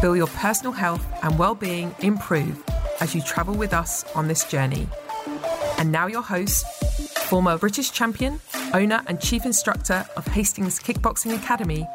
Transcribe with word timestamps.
feel 0.00 0.16
your 0.16 0.26
personal 0.28 0.72
health 0.72 1.04
and 1.22 1.38
well 1.38 1.54
being 1.54 1.94
improve 2.00 2.62
as 3.00 3.14
you 3.14 3.22
travel 3.22 3.54
with 3.54 3.72
us 3.72 4.04
on 4.14 4.28
this 4.28 4.44
journey. 4.44 4.86
And 5.78 5.92
now, 5.92 6.06
your 6.06 6.22
host, 6.22 6.66
former 7.28 7.58
British 7.58 7.90
champion, 7.90 8.40
owner, 8.72 9.02
and 9.06 9.20
chief 9.20 9.44
instructor 9.44 10.06
of 10.16 10.26
Hastings 10.28 10.78
Kickboxing 10.78 11.34
Academy, 11.36 11.86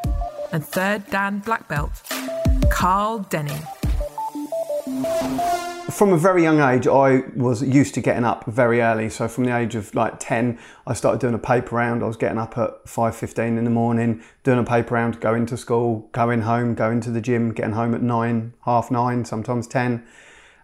and 0.52 0.66
third 0.66 1.08
Dan 1.10 1.40
Black 1.40 1.68
Belt, 1.68 1.92
Carl 2.70 3.20
Denning. 3.30 3.62
From 5.92 6.14
a 6.14 6.18
very 6.18 6.42
young 6.42 6.60
age, 6.60 6.88
I 6.88 7.24
was 7.36 7.62
used 7.62 7.94
to 7.96 8.02
getting 8.02 8.24
up 8.24 8.46
very 8.46 8.82
early. 8.82 9.10
So 9.10 9.28
from 9.28 9.44
the 9.44 9.56
age 9.56 9.76
of 9.76 9.94
like 9.94 10.16
10, 10.20 10.58
I 10.88 10.94
started 10.94 11.20
doing 11.20 11.34
a 11.34 11.40
paper 11.40 11.76
round. 11.76 12.04
I 12.04 12.08
was 12.08 12.18
getting 12.18 12.38
up 12.38 12.58
at 12.58 12.86
5.15 12.86 13.58
in 13.58 13.64
the 13.64 13.70
morning, 13.70 14.24
doing 14.44 14.60
a 14.60 14.64
paper 14.64 14.96
round, 14.96 15.20
going 15.20 15.46
to 15.48 15.58
school, 15.58 16.10
going 16.12 16.42
home, 16.42 16.76
going 16.76 17.02
to 17.02 17.12
the 17.12 17.22
gym, 17.22 17.54
getting 17.54 17.74
home 17.74 17.94
at 17.94 18.02
9, 18.02 18.54
half 18.66 18.90
9, 18.90 19.26
sometimes 19.26 19.68
10 19.68 20.06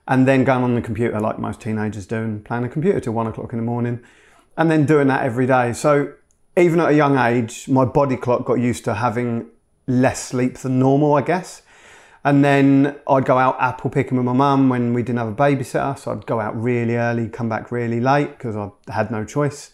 and 0.08 0.27
then 0.27 0.44
going 0.44 0.63
on 0.63 0.76
the 0.76 0.81
computer 0.81 1.20
like 1.20 1.38
most 1.38 1.59
teenagers 1.61 2.05
do 2.05 2.16
and 2.16 2.45
playing 2.45 2.64
a 2.64 2.70
computer 2.70 3.00
till 3.00 3.14
one 3.14 3.28
o'clock 3.28 3.52
in 3.52 3.59
the 3.59 3.66
morning 3.66 4.02
and 4.55 4.72
then 4.72 4.86
doing 4.86 5.08
that 5.08 5.23
every 5.23 5.45
day. 5.45 5.73
So 5.73 6.14
even 6.58 6.80
at 6.80 6.89
a 6.89 6.94
young 6.94 7.17
age, 7.17 7.67
my 7.67 7.86
body 7.86 8.17
clock 8.17 8.45
got 8.45 8.55
used 8.55 8.86
to 8.86 8.95
having 8.95 9.48
less 9.86 10.23
sleep 10.23 10.58
than 10.58 10.80
normal, 10.80 11.14
I 11.14 11.22
guess. 11.22 11.61
And 12.28 12.44
then 12.44 13.00
I'd 13.08 13.23
go 13.23 13.38
out 13.38 13.56
apple 13.59 13.89
picking 13.89 14.17
with 14.17 14.25
my 14.25 14.33
mum 14.33 14.67
when 14.67 14.94
we 14.94 15.02
didn't 15.02 15.20
have 15.20 15.30
a 15.30 15.36
babysitter. 15.36 15.97
So 15.97 16.11
I'd 16.11 16.25
go 16.25 16.42
out 16.42 16.61
really 16.61 16.95
early, 16.95 17.30
come 17.30 17.47
back 17.47 17.72
really 17.72 18.02
late 18.02 18.31
because 18.31 18.56
I 18.56 18.70
had 18.92 19.11
no 19.11 19.23
choice. 19.23 19.72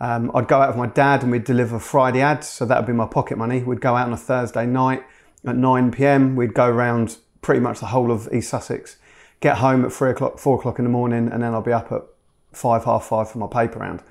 Um, 0.00 0.30
I'd 0.34 0.48
go 0.48 0.62
out 0.62 0.68
with 0.68 0.78
my 0.78 0.86
dad 0.86 1.22
and 1.22 1.30
we'd 1.30 1.44
deliver 1.44 1.78
Friday 1.78 2.22
ads. 2.22 2.48
So 2.48 2.64
that 2.64 2.78
would 2.78 2.86
be 2.86 2.94
my 2.94 3.06
pocket 3.06 3.36
money. 3.36 3.62
We'd 3.62 3.82
go 3.82 3.96
out 3.96 4.06
on 4.06 4.14
a 4.14 4.16
Thursday 4.16 4.64
night 4.64 5.04
at 5.44 5.56
9 5.56 5.90
pm. 5.90 6.36
We'd 6.36 6.54
go 6.54 6.68
around 6.68 7.18
pretty 7.42 7.60
much 7.60 7.80
the 7.80 7.86
whole 7.86 8.10
of 8.10 8.28
East 8.32 8.48
Sussex 8.48 8.96
get 9.40 9.56
home 9.56 9.84
at 9.84 9.92
three 9.92 10.10
o'clock, 10.10 10.38
four 10.38 10.58
o'clock 10.58 10.78
in 10.78 10.84
the 10.84 10.90
morning, 10.90 11.28
and 11.32 11.42
then 11.42 11.54
I'll 11.54 11.62
be 11.62 11.72
up 11.72 11.90
at 11.90 12.02
five, 12.52 12.84
half 12.84 13.06
five 13.06 13.30
for 13.30 13.38
my 13.38 13.46
paper 13.46 13.78
round. 13.78 14.02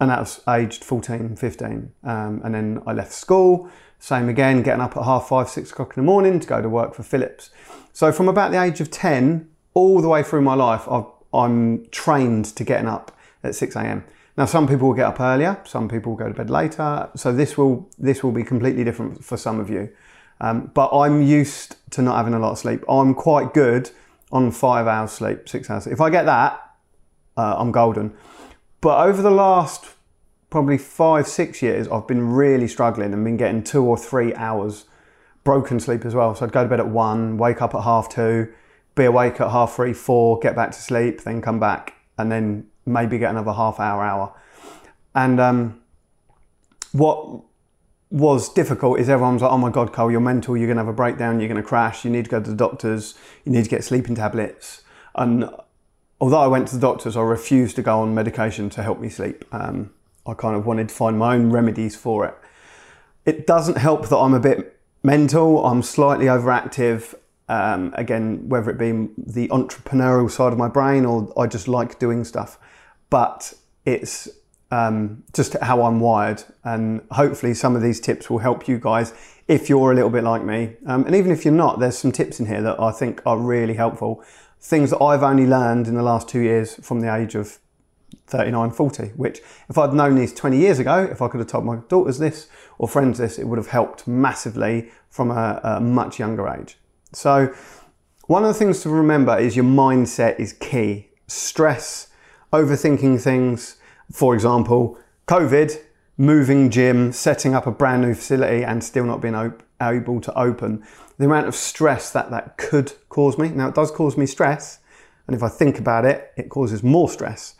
And 0.00 0.10
that 0.10 0.20
was 0.20 0.40
aged 0.48 0.84
14, 0.84 1.36
15. 1.36 1.92
Um, 2.04 2.40
and 2.44 2.54
then 2.54 2.82
I 2.86 2.92
left 2.92 3.12
school, 3.12 3.70
same 3.98 4.28
again, 4.28 4.62
getting 4.62 4.80
up 4.80 4.96
at 4.96 5.04
half 5.04 5.28
five, 5.28 5.48
six 5.48 5.70
o'clock 5.70 5.96
in 5.96 6.02
the 6.02 6.06
morning 6.06 6.40
to 6.40 6.46
go 6.46 6.62
to 6.62 6.68
work 6.68 6.94
for 6.94 7.02
Philips. 7.02 7.50
So 7.92 8.12
from 8.12 8.28
about 8.28 8.52
the 8.52 8.62
age 8.62 8.80
of 8.80 8.90
10, 8.90 9.48
all 9.74 10.00
the 10.00 10.08
way 10.08 10.22
through 10.22 10.42
my 10.42 10.54
life, 10.54 10.88
i 10.88 11.04
am 11.44 11.86
trained 11.90 12.44
to 12.44 12.64
getting 12.64 12.88
up 12.88 13.16
at 13.42 13.54
6 13.54 13.76
a.m. 13.76 14.04
Now, 14.36 14.44
some 14.44 14.68
people 14.68 14.88
will 14.88 14.94
get 14.94 15.06
up 15.06 15.20
earlier, 15.20 15.60
some 15.64 15.88
people 15.88 16.12
will 16.12 16.18
go 16.18 16.28
to 16.28 16.34
bed 16.34 16.48
later. 16.48 17.10
So 17.16 17.32
this 17.32 17.58
will 17.58 17.90
this 17.98 18.22
will 18.22 18.30
be 18.30 18.44
completely 18.44 18.84
different 18.84 19.24
for 19.24 19.36
some 19.36 19.58
of 19.58 19.68
you. 19.68 19.90
Um, 20.40 20.70
but 20.72 20.96
I'm 20.96 21.22
used 21.22 21.74
to 21.90 22.02
not 22.02 22.16
having 22.16 22.34
a 22.34 22.38
lot 22.38 22.52
of 22.52 22.58
sleep. 22.58 22.84
I'm 22.88 23.14
quite 23.14 23.52
good 23.52 23.90
on 24.30 24.52
five 24.52 24.86
hours 24.86 25.10
sleep, 25.10 25.48
six 25.48 25.68
hours. 25.68 25.88
If 25.88 26.00
I 26.00 26.10
get 26.10 26.26
that, 26.26 26.60
uh, 27.36 27.56
I'm 27.58 27.72
golden. 27.72 28.14
But 28.80 29.04
over 29.04 29.22
the 29.22 29.30
last 29.32 29.86
probably 30.50 30.78
five, 30.78 31.26
six 31.28 31.62
years, 31.62 31.88
I've 31.88 32.06
been 32.06 32.28
really 32.28 32.68
struggling 32.68 33.12
and 33.12 33.24
been 33.24 33.36
getting 33.36 33.62
two 33.62 33.84
or 33.84 33.96
three 33.96 34.34
hours 34.34 34.86
broken 35.44 35.80
sleep 35.80 36.04
as 36.04 36.14
well. 36.14 36.34
So 36.34 36.46
I'd 36.46 36.52
go 36.52 36.62
to 36.62 36.68
bed 36.68 36.80
at 36.80 36.88
one, 36.88 37.38
wake 37.38 37.62
up 37.62 37.74
at 37.74 37.82
half 37.82 38.08
two, 38.08 38.52
be 38.94 39.04
awake 39.04 39.40
at 39.40 39.50
half 39.50 39.76
three, 39.76 39.92
four, 39.92 40.38
get 40.38 40.56
back 40.56 40.72
to 40.72 40.80
sleep, 40.80 41.22
then 41.22 41.40
come 41.40 41.60
back, 41.60 41.94
and 42.18 42.30
then 42.32 42.66
maybe 42.84 43.18
get 43.18 43.30
another 43.30 43.52
half 43.52 43.78
hour, 43.78 44.02
hour. 44.02 44.34
And 45.14 45.40
um, 45.40 45.80
what 46.92 47.42
was 48.10 48.48
difficult 48.52 48.98
is 48.98 49.08
everyone's 49.08 49.42
like, 49.42 49.52
oh 49.52 49.58
my 49.58 49.70
God, 49.70 49.92
Cole, 49.92 50.10
you're 50.10 50.20
mental, 50.20 50.56
you're 50.56 50.66
going 50.66 50.78
to 50.78 50.82
have 50.82 50.88
a 50.88 50.96
breakdown, 50.96 51.40
you're 51.40 51.48
going 51.48 51.62
to 51.62 51.66
crash, 51.66 52.04
you 52.04 52.10
need 52.10 52.24
to 52.24 52.30
go 52.30 52.40
to 52.40 52.50
the 52.50 52.56
doctors, 52.56 53.14
you 53.44 53.52
need 53.52 53.64
to 53.64 53.70
get 53.70 53.84
sleeping 53.84 54.14
tablets. 54.14 54.82
And 55.14 55.48
although 56.20 56.40
I 56.40 56.46
went 56.46 56.68
to 56.68 56.74
the 56.74 56.80
doctors, 56.80 57.16
I 57.16 57.20
refused 57.20 57.76
to 57.76 57.82
go 57.82 58.00
on 58.00 58.14
medication 58.14 58.70
to 58.70 58.82
help 58.82 58.98
me 59.00 59.10
sleep. 59.10 59.44
Um, 59.52 59.90
I 60.28 60.34
kind 60.34 60.54
of 60.54 60.66
wanted 60.66 60.90
to 60.90 60.94
find 60.94 61.18
my 61.18 61.34
own 61.34 61.50
remedies 61.50 61.96
for 61.96 62.26
it. 62.26 62.34
It 63.24 63.46
doesn't 63.46 63.78
help 63.78 64.08
that 64.08 64.16
I'm 64.16 64.34
a 64.34 64.40
bit 64.40 64.78
mental, 65.02 65.64
I'm 65.64 65.82
slightly 65.82 66.26
overactive. 66.26 67.14
Um, 67.50 67.94
again, 67.96 68.46
whether 68.50 68.70
it 68.70 68.76
be 68.76 69.08
the 69.16 69.48
entrepreneurial 69.48 70.30
side 70.30 70.52
of 70.52 70.58
my 70.58 70.68
brain 70.68 71.06
or 71.06 71.32
I 71.38 71.46
just 71.46 71.66
like 71.66 71.98
doing 71.98 72.24
stuff. 72.24 72.58
But 73.08 73.54
it's 73.86 74.28
um, 74.70 75.24
just 75.32 75.54
how 75.54 75.82
I'm 75.82 75.98
wired. 75.98 76.44
And 76.64 77.00
hopefully, 77.10 77.54
some 77.54 77.74
of 77.74 77.80
these 77.80 78.00
tips 78.00 78.28
will 78.28 78.38
help 78.38 78.68
you 78.68 78.78
guys 78.78 79.14
if 79.46 79.70
you're 79.70 79.92
a 79.92 79.94
little 79.94 80.10
bit 80.10 80.24
like 80.24 80.44
me. 80.44 80.76
Um, 80.86 81.06
and 81.06 81.14
even 81.14 81.32
if 81.32 81.46
you're 81.46 81.54
not, 81.54 81.80
there's 81.80 81.96
some 81.96 82.12
tips 82.12 82.38
in 82.38 82.46
here 82.46 82.60
that 82.62 82.78
I 82.78 82.92
think 82.92 83.22
are 83.24 83.38
really 83.38 83.74
helpful. 83.74 84.22
Things 84.60 84.90
that 84.90 85.02
I've 85.02 85.22
only 85.22 85.46
learned 85.46 85.88
in 85.88 85.94
the 85.94 86.02
last 86.02 86.28
two 86.28 86.40
years 86.40 86.74
from 86.84 87.00
the 87.00 87.14
age 87.14 87.34
of 87.34 87.58
39, 88.28 88.70
40, 88.70 89.02
which 89.16 89.40
if 89.68 89.78
I'd 89.78 89.92
known 89.92 90.14
these 90.14 90.32
20 90.32 90.56
years 90.56 90.78
ago, 90.78 91.02
if 91.10 91.22
I 91.22 91.28
could 91.28 91.40
have 91.40 91.48
told 91.48 91.64
my 91.64 91.76
daughters 91.88 92.18
this 92.18 92.48
or 92.78 92.88
friends 92.88 93.18
this, 93.18 93.38
it 93.38 93.46
would 93.46 93.58
have 93.58 93.68
helped 93.68 94.06
massively 94.06 94.90
from 95.08 95.30
a, 95.30 95.60
a 95.62 95.80
much 95.80 96.18
younger 96.18 96.48
age. 96.48 96.76
So, 97.12 97.54
one 98.26 98.44
of 98.44 98.48
the 98.48 98.54
things 98.54 98.82
to 98.82 98.90
remember 98.90 99.38
is 99.38 99.56
your 99.56 99.64
mindset 99.64 100.38
is 100.38 100.52
key. 100.52 101.08
Stress, 101.26 102.08
overthinking 102.52 103.20
things, 103.22 103.76
for 104.12 104.34
example, 104.34 104.98
COVID, 105.26 105.80
moving 106.18 106.68
gym, 106.68 107.12
setting 107.12 107.54
up 107.54 107.66
a 107.66 107.70
brand 107.70 108.02
new 108.02 108.14
facility 108.14 108.64
and 108.64 108.84
still 108.84 109.04
not 109.04 109.22
being 109.22 109.34
op- 109.34 109.62
able 109.80 110.20
to 110.20 110.38
open. 110.38 110.84
The 111.16 111.24
amount 111.24 111.48
of 111.48 111.54
stress 111.54 112.10
that 112.12 112.30
that 112.30 112.58
could 112.58 112.92
cause 113.08 113.38
me. 113.38 113.48
Now, 113.48 113.68
it 113.68 113.74
does 113.74 113.90
cause 113.90 114.16
me 114.18 114.26
stress. 114.26 114.80
And 115.26 115.36
if 115.36 115.42
I 115.42 115.48
think 115.48 115.78
about 115.78 116.04
it, 116.04 116.32
it 116.36 116.48
causes 116.48 116.82
more 116.82 117.08
stress. 117.08 117.54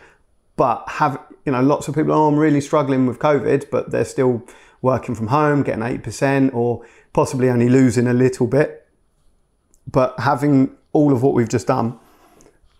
But 0.58 0.88
have, 0.88 1.20
you 1.46 1.52
know, 1.52 1.62
lots 1.62 1.86
of 1.86 1.94
people, 1.94 2.12
oh, 2.12 2.26
I'm 2.26 2.36
really 2.36 2.60
struggling 2.60 3.06
with 3.06 3.20
COVID, 3.20 3.70
but 3.70 3.92
they're 3.92 4.04
still 4.04 4.42
working 4.82 5.14
from 5.14 5.28
home, 5.28 5.62
getting 5.62 5.84
8% 5.84 6.52
or 6.52 6.84
possibly 7.12 7.48
only 7.48 7.68
losing 7.68 8.08
a 8.08 8.12
little 8.12 8.48
bit. 8.48 8.88
But 9.90 10.18
having 10.18 10.76
all 10.92 11.12
of 11.12 11.22
what 11.22 11.34
we've 11.34 11.48
just 11.48 11.68
done 11.68 11.96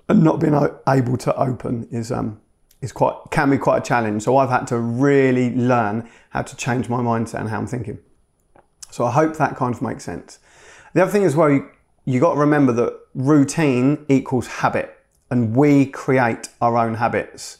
and 0.08 0.24
not 0.24 0.40
being 0.40 0.54
able 0.88 1.16
to 1.18 1.36
open 1.36 1.86
is 1.92 2.10
um, 2.10 2.40
is 2.80 2.90
quite 2.90 3.14
can 3.30 3.48
be 3.50 3.58
quite 3.58 3.78
a 3.78 3.80
challenge. 3.80 4.24
So 4.24 4.36
I've 4.36 4.50
had 4.50 4.66
to 4.68 4.78
really 4.78 5.54
learn 5.54 6.08
how 6.30 6.42
to 6.42 6.56
change 6.56 6.88
my 6.88 6.98
mindset 6.98 7.40
and 7.40 7.48
how 7.48 7.58
I'm 7.58 7.68
thinking. 7.68 8.00
So 8.90 9.04
I 9.04 9.12
hope 9.12 9.36
that 9.36 9.54
kind 9.54 9.72
of 9.72 9.82
makes 9.82 10.02
sense. 10.02 10.40
The 10.94 11.02
other 11.02 11.12
thing 11.12 11.24
as 11.24 11.36
well, 11.36 11.50
you, 11.50 11.68
you 12.06 12.18
got 12.18 12.34
to 12.34 12.40
remember 12.40 12.72
that 12.72 12.98
routine 13.14 14.04
equals 14.08 14.48
habit, 14.48 14.98
and 15.30 15.54
we 15.54 15.86
create 15.86 16.48
our 16.60 16.76
own 16.76 16.94
habits 16.94 17.58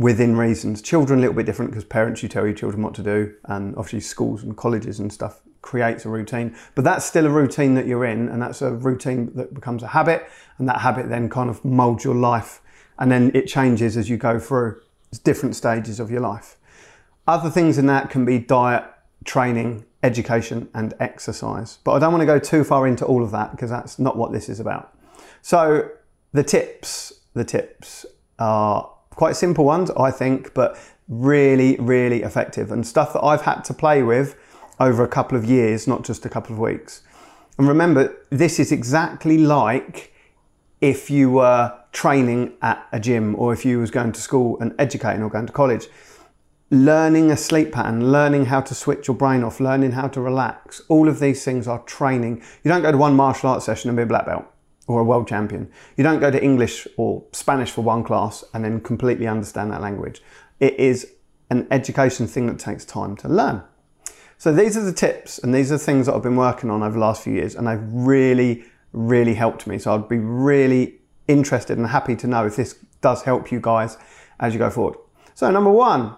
within 0.00 0.36
reasons. 0.36 0.82
Children 0.82 1.20
a 1.20 1.22
little 1.22 1.36
bit 1.36 1.46
different 1.46 1.70
because 1.70 1.84
parents 1.84 2.22
you 2.22 2.28
tell 2.28 2.44
your 2.44 2.54
children 2.54 2.82
what 2.82 2.94
to 2.94 3.02
do, 3.02 3.32
and 3.44 3.76
obviously 3.76 4.00
schools 4.00 4.42
and 4.42 4.56
colleges 4.56 4.98
and 4.98 5.12
stuff 5.12 5.42
creates 5.62 6.04
a 6.04 6.08
routine. 6.08 6.56
But 6.74 6.82
that's 6.82 7.04
still 7.04 7.26
a 7.26 7.30
routine 7.30 7.74
that 7.74 7.86
you're 7.86 8.04
in, 8.04 8.28
and 8.28 8.42
that's 8.42 8.62
a 8.62 8.72
routine 8.72 9.30
that 9.36 9.54
becomes 9.54 9.84
a 9.84 9.88
habit, 9.88 10.28
and 10.58 10.68
that 10.68 10.80
habit 10.80 11.08
then 11.08 11.28
kind 11.28 11.48
of 11.48 11.64
molds 11.64 12.02
your 12.02 12.16
life 12.16 12.60
and 13.00 13.10
then 13.10 13.32
it 13.34 13.46
changes 13.46 13.96
as 13.96 14.08
you 14.08 14.16
go 14.18 14.38
through 14.38 14.80
different 15.24 15.56
stages 15.56 15.98
of 15.98 16.10
your 16.10 16.20
life. 16.20 16.56
Other 17.26 17.50
things 17.50 17.78
in 17.78 17.86
that 17.86 18.10
can 18.10 18.24
be 18.24 18.38
diet, 18.38 18.84
training, 19.24 19.86
education, 20.02 20.68
and 20.74 20.94
exercise. 21.00 21.78
But 21.82 21.92
I 21.92 21.98
don't 21.98 22.12
want 22.12 22.22
to 22.22 22.26
go 22.26 22.38
too 22.38 22.62
far 22.62 22.86
into 22.86 23.04
all 23.06 23.24
of 23.24 23.30
that 23.32 23.52
because 23.52 23.70
that's 23.70 23.98
not 23.98 24.16
what 24.16 24.32
this 24.32 24.48
is 24.48 24.60
about. 24.60 24.94
So 25.40 25.88
the 26.32 26.44
tips, 26.44 27.12
the 27.32 27.44
tips 27.44 28.04
are 28.38 28.92
quite 29.14 29.36
simple 29.36 29.64
ones, 29.64 29.90
I 29.92 30.10
think, 30.10 30.54
but 30.54 30.78
really, 31.08 31.76
really 31.76 32.22
effective 32.22 32.70
and 32.70 32.86
stuff 32.86 33.12
that 33.12 33.22
I've 33.22 33.42
had 33.42 33.62
to 33.64 33.74
play 33.74 34.02
with 34.02 34.36
over 34.78 35.02
a 35.02 35.08
couple 35.08 35.36
of 35.36 35.44
years, 35.44 35.86
not 35.86 36.04
just 36.04 36.24
a 36.24 36.28
couple 36.28 36.54
of 36.54 36.58
weeks. 36.58 37.02
And 37.58 37.68
remember, 37.68 38.16
this 38.30 38.58
is 38.58 38.72
exactly 38.72 39.36
like 39.36 40.14
if 40.80 41.10
you 41.10 41.30
were 41.30 41.76
training 41.92 42.54
at 42.62 42.86
a 42.92 43.00
gym 43.00 43.34
or 43.36 43.52
if 43.52 43.64
you 43.64 43.78
was 43.78 43.90
going 43.90 44.12
to 44.12 44.20
school 44.20 44.58
and 44.60 44.74
educating 44.78 45.22
or 45.22 45.28
going 45.28 45.46
to 45.46 45.52
college 45.52 45.88
learning 46.70 47.32
a 47.32 47.36
sleep 47.36 47.72
pattern, 47.72 48.12
learning 48.12 48.46
how 48.46 48.60
to 48.60 48.74
switch 48.74 49.08
your 49.08 49.16
brain 49.16 49.42
off, 49.42 49.58
learning 49.58 49.92
how 49.92 50.06
to 50.06 50.20
relax. 50.20 50.80
All 50.88 51.08
of 51.08 51.18
these 51.18 51.44
things 51.44 51.66
are 51.66 51.80
training. 51.80 52.42
You 52.62 52.70
don't 52.70 52.82
go 52.82 52.92
to 52.92 52.98
one 52.98 53.16
martial 53.16 53.50
arts 53.50 53.66
session 53.66 53.90
and 53.90 53.96
be 53.96 54.04
a 54.04 54.06
black 54.06 54.26
belt 54.26 54.44
or 54.90 55.00
a 55.00 55.04
world 55.04 55.28
champion. 55.28 55.70
You 55.96 56.02
don't 56.02 56.18
go 56.18 56.30
to 56.32 56.42
English 56.42 56.88
or 56.96 57.24
Spanish 57.32 57.70
for 57.70 57.82
one 57.82 58.02
class 58.02 58.42
and 58.52 58.64
then 58.64 58.80
completely 58.80 59.28
understand 59.28 59.70
that 59.70 59.80
language. 59.80 60.20
It 60.58 60.74
is 60.74 61.12
an 61.48 61.68
education 61.70 62.26
thing 62.26 62.46
that 62.48 62.58
takes 62.58 62.84
time 62.84 63.16
to 63.18 63.28
learn. 63.28 63.62
So 64.36 64.52
these 64.52 64.76
are 64.76 64.82
the 64.82 64.92
tips 64.92 65.38
and 65.38 65.54
these 65.54 65.70
are 65.70 65.78
things 65.78 66.06
that 66.06 66.14
I've 66.14 66.24
been 66.24 66.36
working 66.36 66.70
on 66.70 66.82
over 66.82 66.94
the 66.94 66.98
last 66.98 67.22
few 67.22 67.32
years 67.32 67.54
and 67.54 67.68
they've 67.68 67.82
really, 67.92 68.64
really 68.92 69.34
helped 69.34 69.66
me. 69.66 69.78
So 69.78 69.94
I'd 69.94 70.08
be 70.08 70.18
really 70.18 70.98
interested 71.28 71.78
and 71.78 71.86
happy 71.86 72.16
to 72.16 72.26
know 72.26 72.46
if 72.46 72.56
this 72.56 72.74
does 73.00 73.22
help 73.22 73.52
you 73.52 73.60
guys 73.60 73.96
as 74.40 74.52
you 74.52 74.58
go 74.58 74.70
forward. 74.70 74.96
So 75.34 75.48
number 75.52 75.70
one, 75.70 76.16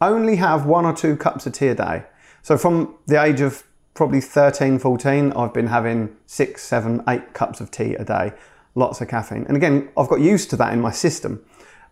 only 0.00 0.36
have 0.36 0.66
one 0.66 0.84
or 0.84 0.94
two 0.94 1.16
cups 1.16 1.46
of 1.46 1.52
tea 1.52 1.68
a 1.68 1.74
day. 1.74 2.04
So 2.42 2.56
from 2.56 2.94
the 3.06 3.20
age 3.20 3.40
of 3.40 3.64
probably 3.94 4.20
13, 4.20 4.78
14, 4.78 5.32
I've 5.32 5.54
been 5.54 5.68
having 5.68 6.16
six, 6.26 6.62
seven, 6.62 7.02
eight 7.08 7.32
cups 7.32 7.60
of 7.60 7.70
tea 7.70 7.94
a 7.94 8.04
day, 8.04 8.32
lots 8.74 9.00
of 9.00 9.08
caffeine. 9.08 9.44
And 9.46 9.56
again, 9.56 9.88
I've 9.96 10.08
got 10.08 10.20
used 10.20 10.50
to 10.50 10.56
that 10.56 10.72
in 10.72 10.80
my 10.80 10.90
system. 10.90 11.44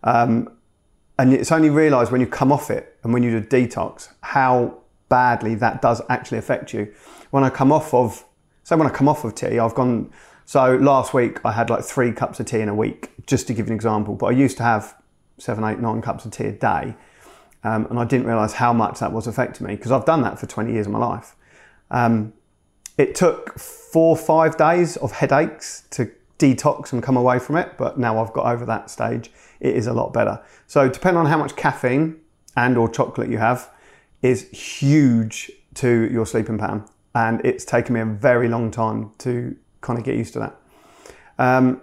Um, 0.03 0.49
and 1.17 1.33
it's 1.33 1.51
only 1.51 1.69
realised 1.69 2.11
when 2.11 2.19
you 2.19 2.27
come 2.27 2.51
off 2.51 2.69
it 2.69 2.97
and 3.03 3.13
when 3.13 3.23
you 3.23 3.39
do 3.39 3.47
detox 3.47 4.09
how 4.21 4.79
badly 5.09 5.55
that 5.55 5.81
does 5.81 6.01
actually 6.09 6.39
affect 6.39 6.73
you. 6.73 6.93
When 7.29 7.43
I 7.43 7.49
come 7.49 7.71
off 7.71 7.93
of, 7.93 8.25
so 8.63 8.75
when 8.75 8.87
I 8.87 8.89
come 8.89 9.07
off 9.07 9.23
of 9.23 9.35
tea, 9.35 9.59
I've 9.59 9.75
gone, 9.75 10.11
so 10.45 10.75
last 10.75 11.13
week 11.13 11.39
I 11.45 11.51
had 11.51 11.69
like 11.69 11.83
three 11.83 12.11
cups 12.11 12.39
of 12.39 12.47
tea 12.47 12.59
in 12.59 12.67
a 12.67 12.75
week, 12.75 13.11
just 13.27 13.47
to 13.47 13.53
give 13.53 13.67
an 13.67 13.73
example, 13.73 14.15
but 14.15 14.27
I 14.27 14.31
used 14.31 14.57
to 14.57 14.63
have 14.63 14.95
seven, 15.37 15.63
eight, 15.63 15.79
nine 15.79 16.01
cups 16.01 16.25
of 16.25 16.31
tea 16.31 16.45
a 16.45 16.51
day. 16.51 16.95
Um, 17.63 17.85
and 17.89 17.97
I 17.97 18.03
didn't 18.03 18.27
realise 18.27 18.53
how 18.53 18.73
much 18.73 18.99
that 18.99 19.13
was 19.13 19.25
affecting 19.25 19.67
me 19.67 19.75
because 19.75 19.91
I've 19.91 20.03
done 20.03 20.21
that 20.23 20.37
for 20.37 20.47
20 20.47 20.73
years 20.73 20.87
of 20.87 20.91
my 20.91 20.99
life. 20.99 21.35
Um, 21.91 22.33
it 22.97 23.15
took 23.15 23.57
four, 23.57 24.15
five 24.15 24.57
days 24.57 24.97
of 24.97 25.11
headaches 25.11 25.83
to 25.91 26.11
detox 26.39 26.93
and 26.93 27.01
come 27.01 27.17
away 27.17 27.39
from 27.39 27.55
it, 27.55 27.73
but 27.77 27.97
now 27.97 28.21
I've 28.21 28.33
got 28.33 28.45
over 28.45 28.65
that 28.65 28.89
stage. 28.89 29.31
It 29.59 29.75
is 29.75 29.87
a 29.87 29.93
lot 29.93 30.13
better. 30.13 30.41
So, 30.67 30.89
depending 30.89 31.19
on 31.19 31.25
how 31.27 31.37
much 31.37 31.55
caffeine 31.55 32.19
and 32.55 32.77
or 32.77 32.89
chocolate 32.89 33.29
you 33.29 33.37
have, 33.37 33.71
is 34.21 34.49
huge 34.49 35.51
to 35.75 36.09
your 36.11 36.25
sleeping 36.25 36.57
pattern, 36.57 36.85
and 37.15 37.43
it's 37.45 37.65
taken 37.65 37.93
me 37.93 38.01
a 38.01 38.05
very 38.05 38.47
long 38.47 38.71
time 38.71 39.11
to 39.19 39.55
kind 39.81 39.97
of 39.97 40.05
get 40.05 40.15
used 40.15 40.33
to 40.33 40.39
that. 40.39 40.55
Um, 41.37 41.81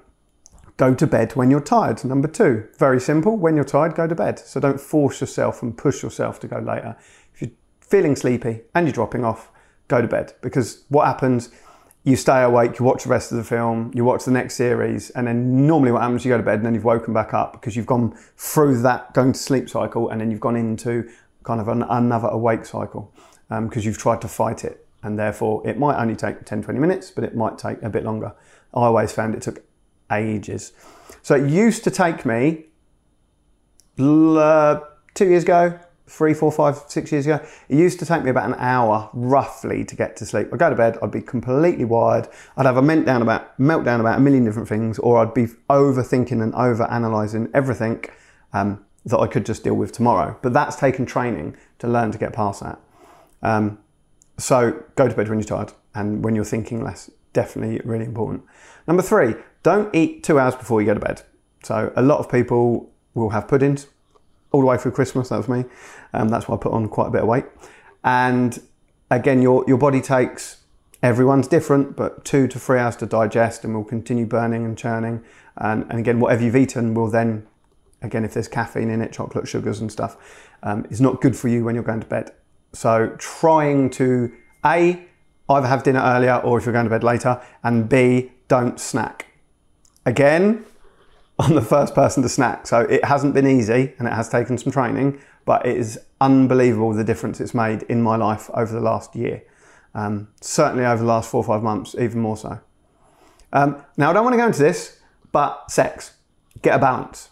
go 0.76 0.94
to 0.94 1.06
bed 1.06 1.36
when 1.36 1.50
you're 1.50 1.60
tired. 1.60 2.02
Number 2.04 2.26
two, 2.26 2.66
very 2.78 3.00
simple. 3.00 3.36
When 3.36 3.54
you're 3.54 3.64
tired, 3.64 3.94
go 3.94 4.06
to 4.06 4.14
bed. 4.14 4.38
So 4.38 4.60
don't 4.60 4.80
force 4.80 5.20
yourself 5.20 5.62
and 5.62 5.76
push 5.76 6.02
yourself 6.02 6.40
to 6.40 6.48
go 6.48 6.58
later. 6.58 6.96
If 7.34 7.42
you're 7.42 7.50
feeling 7.80 8.16
sleepy 8.16 8.62
and 8.74 8.86
you're 8.86 8.94
dropping 8.94 9.24
off, 9.24 9.49
go 9.90 10.00
to 10.00 10.08
bed 10.08 10.32
because 10.40 10.84
what 10.88 11.06
happens 11.06 11.50
you 12.02 12.16
stay 12.16 12.42
awake, 12.42 12.78
you 12.78 12.84
watch 12.84 13.04
the 13.04 13.10
rest 13.10 13.30
of 13.30 13.36
the 13.36 13.44
film, 13.44 13.90
you 13.94 14.04
watch 14.04 14.24
the 14.24 14.30
next 14.30 14.54
series, 14.54 15.10
and 15.10 15.26
then 15.26 15.66
normally 15.66 15.92
what 15.92 16.00
happens, 16.00 16.24
you 16.24 16.30
go 16.30 16.38
to 16.38 16.42
bed 16.42 16.56
and 16.56 16.64
then 16.64 16.74
you've 16.74 16.84
woken 16.84 17.12
back 17.12 17.34
up 17.34 17.52
because 17.52 17.76
you've 17.76 17.86
gone 17.86 18.16
through 18.36 18.80
that 18.80 19.12
going 19.12 19.32
to 19.32 19.38
sleep 19.38 19.68
cycle 19.68 20.08
and 20.08 20.20
then 20.20 20.30
you've 20.30 20.40
gone 20.40 20.56
into 20.56 21.08
kind 21.42 21.60
of 21.60 21.68
an, 21.68 21.82
another 21.82 22.28
awake 22.28 22.64
cycle 22.64 23.12
because 23.48 23.76
um, 23.76 23.82
you've 23.82 23.98
tried 23.98 24.20
to 24.22 24.28
fight 24.28 24.64
it. 24.64 24.86
And 25.02 25.18
therefore, 25.18 25.66
it 25.66 25.78
might 25.78 26.00
only 26.00 26.16
take 26.16 26.44
10, 26.44 26.62
20 26.62 26.78
minutes, 26.78 27.10
but 27.10 27.24
it 27.24 27.34
might 27.34 27.58
take 27.58 27.82
a 27.82 27.90
bit 27.90 28.04
longer. 28.04 28.32
I 28.72 28.80
always 28.80 29.12
found 29.12 29.34
it 29.34 29.42
took 29.42 29.62
ages. 30.10 30.72
So 31.22 31.34
it 31.34 31.50
used 31.50 31.84
to 31.84 31.90
take 31.90 32.24
me 32.24 32.66
uh, 33.98 34.80
two 35.14 35.26
years 35.26 35.42
ago, 35.42 35.78
three, 36.10 36.34
four, 36.34 36.50
five, 36.50 36.82
six 36.88 37.12
years 37.12 37.24
ago, 37.24 37.40
it 37.68 37.76
used 37.76 38.00
to 38.00 38.04
take 38.04 38.24
me 38.24 38.30
about 38.30 38.48
an 38.48 38.56
hour 38.58 39.08
roughly 39.12 39.84
to 39.84 39.94
get 39.94 40.16
to 40.16 40.26
sleep. 40.26 40.48
I'd 40.52 40.58
go 40.58 40.68
to 40.68 40.74
bed, 40.74 40.98
I'd 41.00 41.12
be 41.12 41.22
completely 41.22 41.84
wired, 41.84 42.28
I'd 42.56 42.66
have 42.66 42.76
a 42.76 42.82
meltdown 42.82 43.22
about 43.22 43.56
meltdown 43.58 44.00
about 44.00 44.18
a 44.18 44.20
million 44.20 44.44
different 44.44 44.68
things, 44.68 44.98
or 44.98 45.18
I'd 45.18 45.34
be 45.34 45.46
overthinking 45.70 46.42
and 46.42 46.52
over 46.54 46.86
analysing 46.90 47.48
everything 47.54 48.04
um, 48.52 48.84
that 49.04 49.18
I 49.18 49.28
could 49.28 49.46
just 49.46 49.62
deal 49.62 49.74
with 49.74 49.92
tomorrow. 49.92 50.36
But 50.42 50.52
that's 50.52 50.74
taken 50.76 51.06
training 51.06 51.56
to 51.78 51.86
learn 51.86 52.10
to 52.10 52.18
get 52.18 52.32
past 52.32 52.60
that. 52.60 52.80
Um, 53.42 53.78
so 54.36 54.82
go 54.96 55.06
to 55.06 55.14
bed 55.14 55.28
when 55.28 55.38
you're 55.38 55.46
tired 55.46 55.72
and 55.94 56.24
when 56.24 56.34
you're 56.34 56.44
thinking 56.44 56.82
less. 56.82 57.08
Definitely 57.32 57.80
really 57.84 58.04
important. 58.04 58.42
Number 58.88 59.02
three, 59.02 59.36
don't 59.62 59.94
eat 59.94 60.24
two 60.24 60.40
hours 60.40 60.56
before 60.56 60.80
you 60.80 60.86
go 60.86 60.94
to 60.94 61.00
bed. 61.00 61.22
So 61.62 61.92
a 61.94 62.02
lot 62.02 62.18
of 62.18 62.28
people 62.28 62.90
will 63.14 63.30
have 63.30 63.46
puddings 63.46 63.86
all 64.52 64.60
the 64.60 64.66
way 64.66 64.76
through 64.76 64.92
Christmas. 64.92 65.28
That 65.28 65.38
was 65.38 65.48
me. 65.48 65.64
Um, 66.12 66.28
that's 66.28 66.48
why 66.48 66.56
I 66.56 66.58
put 66.58 66.72
on 66.72 66.88
quite 66.88 67.08
a 67.08 67.10
bit 67.10 67.22
of 67.22 67.28
weight. 67.28 67.44
And 68.04 68.60
again, 69.10 69.42
your, 69.42 69.64
your 69.66 69.78
body 69.78 70.00
takes, 70.00 70.58
everyone's 71.02 71.48
different, 71.48 71.96
but 71.96 72.24
two 72.24 72.48
to 72.48 72.58
three 72.58 72.78
hours 72.78 72.96
to 72.96 73.06
digest 73.06 73.64
and 73.64 73.74
will 73.74 73.84
continue 73.84 74.26
burning 74.26 74.64
and 74.64 74.76
churning. 74.76 75.22
And, 75.56 75.86
and 75.90 75.98
again, 75.98 76.20
whatever 76.20 76.42
you've 76.42 76.56
eaten 76.56 76.94
will 76.94 77.10
then, 77.10 77.46
again, 78.02 78.24
if 78.24 78.34
there's 78.34 78.48
caffeine 78.48 78.90
in 78.90 79.02
it, 79.02 79.12
chocolate, 79.12 79.46
sugars, 79.48 79.80
and 79.80 79.90
stuff, 79.90 80.48
um, 80.62 80.86
is 80.90 81.00
not 81.00 81.20
good 81.20 81.36
for 81.36 81.48
you 81.48 81.64
when 81.64 81.74
you're 81.74 81.84
going 81.84 82.00
to 82.00 82.06
bed. 82.06 82.32
So 82.72 83.14
trying 83.18 83.90
to, 83.90 84.32
A, 84.64 85.04
either 85.48 85.66
have 85.66 85.82
dinner 85.82 86.00
earlier 86.00 86.36
or 86.36 86.58
if 86.58 86.64
you're 86.64 86.72
going 86.72 86.86
to 86.86 86.90
bed 86.90 87.04
later, 87.04 87.40
and 87.62 87.88
B, 87.88 88.32
don't 88.48 88.78
snack. 88.80 89.26
Again, 90.06 90.64
I'm 91.40 91.54
the 91.54 91.62
first 91.62 91.94
person 91.94 92.22
to 92.22 92.28
snack. 92.28 92.66
So 92.66 92.80
it 92.80 93.04
hasn't 93.04 93.32
been 93.34 93.46
easy 93.46 93.94
and 93.98 94.06
it 94.06 94.12
has 94.12 94.28
taken 94.28 94.58
some 94.58 94.72
training, 94.72 95.20
but 95.46 95.64
it 95.64 95.76
is 95.76 95.98
unbelievable 96.20 96.92
the 96.92 97.04
difference 97.04 97.40
it's 97.40 97.54
made 97.54 97.82
in 97.84 98.02
my 98.02 98.16
life 98.16 98.50
over 98.52 98.72
the 98.72 98.80
last 98.80 99.16
year. 99.16 99.42
Um, 99.94 100.28
certainly 100.40 100.84
over 100.84 101.02
the 101.02 101.08
last 101.08 101.30
four 101.30 101.38
or 101.38 101.44
five 101.44 101.62
months, 101.62 101.96
even 101.98 102.20
more 102.20 102.36
so. 102.36 102.60
Um, 103.52 103.82
now, 103.96 104.10
I 104.10 104.12
don't 104.12 104.22
want 104.22 104.34
to 104.34 104.38
go 104.38 104.46
into 104.46 104.62
this, 104.62 105.00
but 105.32 105.70
sex, 105.70 106.12
get 106.62 106.76
a 106.76 106.78
balance. 106.78 107.30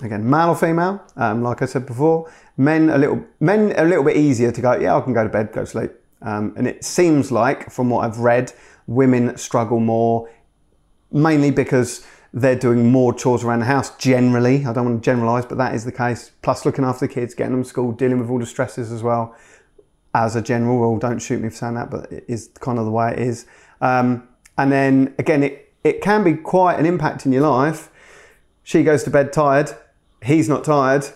Again, 0.00 0.28
male 0.28 0.48
or 0.48 0.56
female, 0.56 1.04
um, 1.16 1.42
like 1.42 1.62
I 1.62 1.66
said 1.66 1.86
before, 1.86 2.32
men 2.56 2.90
a 2.90 2.98
little 2.98 3.24
men 3.38 3.72
a 3.76 3.84
little 3.84 4.02
bit 4.02 4.16
easier 4.16 4.50
to 4.50 4.60
go. 4.60 4.74
Yeah, 4.74 4.96
I 4.96 5.00
can 5.00 5.12
go 5.12 5.22
to 5.22 5.28
bed, 5.28 5.52
go 5.52 5.60
to 5.60 5.66
sleep. 5.66 5.92
Um, 6.22 6.54
and 6.56 6.66
it 6.66 6.84
seems 6.84 7.30
like, 7.30 7.70
from 7.70 7.90
what 7.90 8.04
I've 8.04 8.18
read, 8.18 8.52
women 8.88 9.36
struggle 9.36 9.78
more, 9.78 10.28
mainly 11.12 11.50
because 11.52 12.04
they're 12.34 12.56
doing 12.56 12.90
more 12.90 13.12
chores 13.12 13.44
around 13.44 13.60
the 13.60 13.66
house 13.66 13.94
generally. 13.96 14.64
I 14.64 14.72
don't 14.72 14.86
want 14.86 15.02
to 15.02 15.04
generalise, 15.04 15.44
but 15.44 15.58
that 15.58 15.74
is 15.74 15.84
the 15.84 15.92
case. 15.92 16.32
Plus, 16.40 16.64
looking 16.64 16.84
after 16.84 17.06
the 17.06 17.12
kids, 17.12 17.34
getting 17.34 17.52
them 17.52 17.62
to 17.62 17.68
school, 17.68 17.92
dealing 17.92 18.18
with 18.18 18.30
all 18.30 18.38
the 18.38 18.46
stresses 18.46 18.90
as 18.90 19.02
well. 19.02 19.36
As 20.14 20.34
a 20.36 20.42
general 20.42 20.78
rule, 20.78 20.98
don't 20.98 21.18
shoot 21.18 21.40
me 21.40 21.48
for 21.48 21.56
saying 21.56 21.74
that, 21.74 21.90
but 21.90 22.10
it 22.10 22.24
is 22.28 22.50
kind 22.60 22.78
of 22.78 22.84
the 22.84 22.90
way 22.90 23.12
it 23.12 23.18
is. 23.18 23.46
Um, 23.80 24.28
and 24.56 24.72
then 24.72 25.14
again, 25.18 25.42
it, 25.42 25.72
it 25.84 26.00
can 26.00 26.24
be 26.24 26.34
quite 26.34 26.78
an 26.78 26.86
impact 26.86 27.26
in 27.26 27.32
your 27.32 27.42
life. 27.42 27.90
She 28.62 28.82
goes 28.82 29.02
to 29.04 29.10
bed 29.10 29.32
tired, 29.32 29.72
he's 30.22 30.48
not 30.48 30.64
tired. 30.64 31.06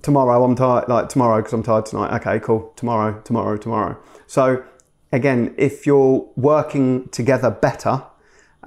Tomorrow, 0.00 0.44
I'm 0.44 0.54
tired, 0.54 0.88
like 0.88 1.08
tomorrow, 1.08 1.38
because 1.38 1.52
I'm 1.52 1.62
tired 1.64 1.86
tonight. 1.86 2.16
Okay, 2.20 2.38
cool. 2.38 2.72
Tomorrow, 2.76 3.20
tomorrow, 3.22 3.56
tomorrow. 3.56 3.98
So, 4.28 4.64
again, 5.10 5.54
if 5.58 5.86
you're 5.86 6.28
working 6.36 7.08
together 7.08 7.50
better, 7.50 8.04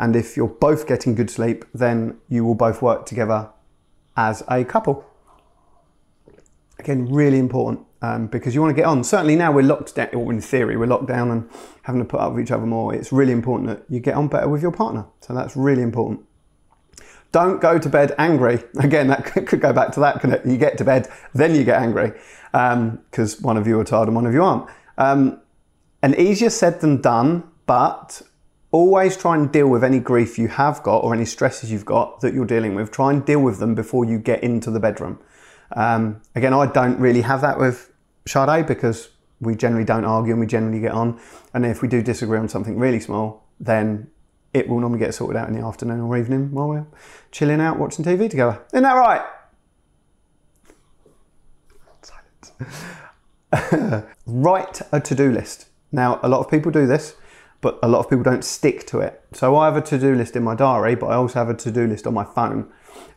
and 0.02 0.16
if 0.16 0.36
you're 0.36 0.48
both 0.48 0.88
getting 0.88 1.14
good 1.14 1.30
sleep, 1.30 1.64
then 1.76 2.18
you 2.28 2.44
will 2.44 2.56
both 2.56 2.82
work 2.82 3.06
together 3.06 3.52
as 4.18 4.44
a 4.50 4.66
couple. 4.66 5.06
Again, 6.80 7.06
really 7.06 7.38
important 7.38 7.86
um, 8.02 8.26
because 8.26 8.56
you 8.56 8.62
want 8.62 8.76
to 8.76 8.82
get 8.82 8.88
on. 8.88 9.04
Certainly 9.04 9.36
now 9.36 9.52
we're 9.52 9.62
locked 9.62 9.94
down, 9.94 10.10
or 10.16 10.32
in 10.34 10.42
theory, 10.42 10.76
we're 10.76 10.88
locked 10.88 11.06
down 11.06 11.30
and 11.30 11.48
having 11.84 12.02
to 12.02 12.06
put 12.06 12.20
up 12.20 12.34
with 12.34 12.44
each 12.44 12.50
other 12.50 12.66
more. 12.66 12.96
It's 12.96 13.12
really 13.12 13.32
important 13.32 13.70
that 13.70 13.86
you 13.94 14.00
get 14.00 14.16
on 14.16 14.28
better 14.28 14.50
with 14.50 14.64
your 14.64 14.72
partner. 14.72 15.06
So 15.20 15.36
that's 15.36 15.56
really 15.56 15.84
important. 15.84 16.26
Don't 17.32 17.62
go 17.62 17.78
to 17.78 17.88
bed 17.88 18.16
angry. 18.18 18.64
Again, 18.80 19.08
that 19.10 19.26
could 19.26 19.62
go 19.62 19.72
back 19.72 19.92
to 19.92 20.00
that. 20.00 20.44
You 20.48 20.58
get 20.58 20.80
to 20.80 20.84
bed, 20.84 21.10
then 21.36 21.54
you 21.54 21.64
get 21.64 21.80
angry 21.80 22.14
because 22.52 23.38
um, 23.38 23.44
one 23.44 23.56
of 23.56 23.68
you 23.68 23.80
are 23.80 23.84
tired 23.84 24.08
and 24.08 24.16
one 24.16 24.26
of 24.26 24.34
you 24.34 24.44
aren't. 24.44 24.68
Um, 24.98 25.42
and 26.02 26.16
easier 26.16 26.50
said 26.50 26.82
than 26.82 27.02
done, 27.02 27.44
but 27.68 28.24
always 28.72 29.18
try 29.18 29.36
and 29.36 29.52
deal 29.52 29.68
with 29.68 29.84
any 29.84 30.00
grief 30.00 30.40
you 30.40 30.48
have 30.48 30.82
got 30.84 31.00
or 31.00 31.14
any 31.14 31.26
stresses 31.26 31.72
you've 31.72 31.86
got 31.86 32.22
that 32.22 32.34
you're 32.34 32.46
dealing 32.46 32.74
with. 32.74 32.92
Try 32.92 33.12
and 33.12 33.26
deal 33.26 33.42
with 33.42 33.60
them 33.60 33.76
before 33.76 34.06
you 34.06 34.18
get 34.18 34.44
into 34.44 34.72
the 34.72 34.80
bedroom. 34.80 35.20
Um, 35.74 36.22
again, 36.36 36.54
I 36.54 36.66
don't 36.68 37.00
really 37.00 37.22
have 37.22 37.42
that 37.42 37.60
with 37.60 37.92
Sade 38.26 38.66
because 38.66 39.10
we 39.40 39.56
generally 39.56 39.86
don't 39.86 40.06
argue 40.06 40.34
and 40.34 40.40
we 40.40 40.48
generally 40.48 40.80
get 40.80 40.92
on. 40.92 41.20
And 41.54 41.66
if 41.66 41.82
we 41.82 41.88
do 41.88 42.02
disagree 42.02 42.40
on 42.40 42.48
something 42.48 42.78
really 42.78 43.00
small, 43.00 43.46
then 43.60 44.10
it 44.54 44.68
will 44.68 44.80
normally 44.80 45.00
get 45.00 45.14
sorted 45.14 45.38
out 45.38 45.48
in 45.48 45.54
the 45.54 45.66
afternoon 45.66 46.02
or 46.02 46.18
evening 46.18 46.52
while 46.52 46.68
we're 46.68 46.86
chilling 47.32 47.62
out 47.62 47.78
watching 47.78 48.04
TV 48.06 48.30
together. 48.30 48.62
Isn't 48.74 48.84
that 48.84 48.94
right? 48.94 49.26
Silence. 53.52 54.06
Write 54.26 54.82
a 54.92 55.00
to 55.00 55.16
do 55.16 55.32
list. 55.32 55.68
Now, 55.92 56.20
a 56.24 56.30
lot 56.30 56.40
of 56.40 56.50
people 56.50 56.72
do 56.72 56.86
this 56.86 57.16
but 57.62 57.80
a 57.84 57.88
lot 57.88 58.00
of 58.00 58.10
people 58.10 58.24
don't 58.24 58.44
stick 58.44 58.86
to 58.88 59.00
it. 59.00 59.24
So 59.34 59.56
I 59.56 59.66
have 59.66 59.78
a 59.78 59.82
to 59.82 59.98
do 59.98 60.16
list 60.16 60.36
in 60.36 60.44
my 60.44 60.56
diary, 60.56 60.96
but 60.96 61.08
I 61.08 61.16
also 61.16 61.40
have 61.40 61.50
a 61.50 61.54
to 61.54 61.72
do 61.72 61.88
list 61.88 62.08
on 62.08 62.14
my 62.14 62.26
phone. 62.26 62.72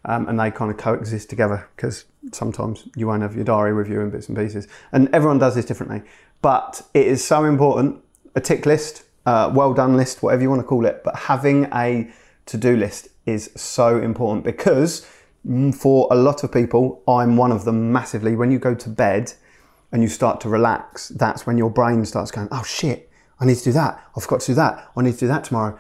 Um, 0.07 0.29
and 0.29 0.39
they 0.39 0.51
kind 0.51 0.71
of 0.71 0.77
coexist 0.77 1.31
together 1.31 1.67
because 1.75 2.05
sometimes 2.31 2.87
you 2.95 3.07
won't 3.07 3.23
have 3.23 3.35
your 3.35 3.45
diary 3.45 3.73
with 3.73 3.89
you 3.89 4.01
in 4.03 4.11
bits 4.11 4.29
and 4.29 4.37
pieces. 4.37 4.69
And 4.93 5.09
everyone 5.15 5.39
does 5.39 5.55
this 5.55 5.65
differently. 5.65 6.03
But 6.43 6.83
it 6.93 7.07
is 7.07 7.25
so 7.25 7.45
important 7.45 8.03
a 8.35 8.41
tick 8.41 8.67
list, 8.67 9.05
uh, 9.27 9.51
well 9.55 9.73
done 9.73 9.97
list, 9.97 10.23
whatever 10.23 10.43
you 10.43 10.51
want 10.51 10.61
to 10.61 10.67
call 10.67 10.85
it. 10.85 11.03
But 11.05 11.17
having 11.17 11.67
a 11.73 12.11
to 12.47 12.57
do 12.59 12.77
list 12.77 13.09
is 13.25 13.51
so 13.57 13.99
important 13.99 14.45
because 14.45 15.07
mm, 15.47 15.75
for 15.75 16.07
a 16.11 16.17
lot 16.17 16.45
of 16.45 16.53
people, 16.53 17.03
I'm 17.09 17.37
one 17.37 17.53
of 17.53 17.65
them 17.65 17.93
massively. 17.93 18.37
When 18.37 18.51
you 18.51 18.59
go 18.59 18.75
to 18.75 18.89
bed 18.91 19.33
and 19.93 20.03
you 20.03 20.09
start 20.09 20.41
to 20.43 20.49
relax, 20.49 21.09
that's 21.09 21.47
when 21.47 21.57
your 21.57 21.71
brain 21.71 22.05
starts 22.05 22.31
going, 22.31 22.49
oh 22.51 22.63
shit, 22.65 23.11
I 23.41 23.45
need 23.45 23.57
to 23.57 23.65
do 23.65 23.73
that. 23.73 24.03
I've 24.17 24.27
got 24.27 24.41
to 24.41 24.47
do 24.47 24.55
that. 24.55 24.91
I 24.97 25.03
need 25.03 25.15
to 25.15 25.21
do 25.21 25.29
that 25.29 25.45
tomorrow. 25.45 25.79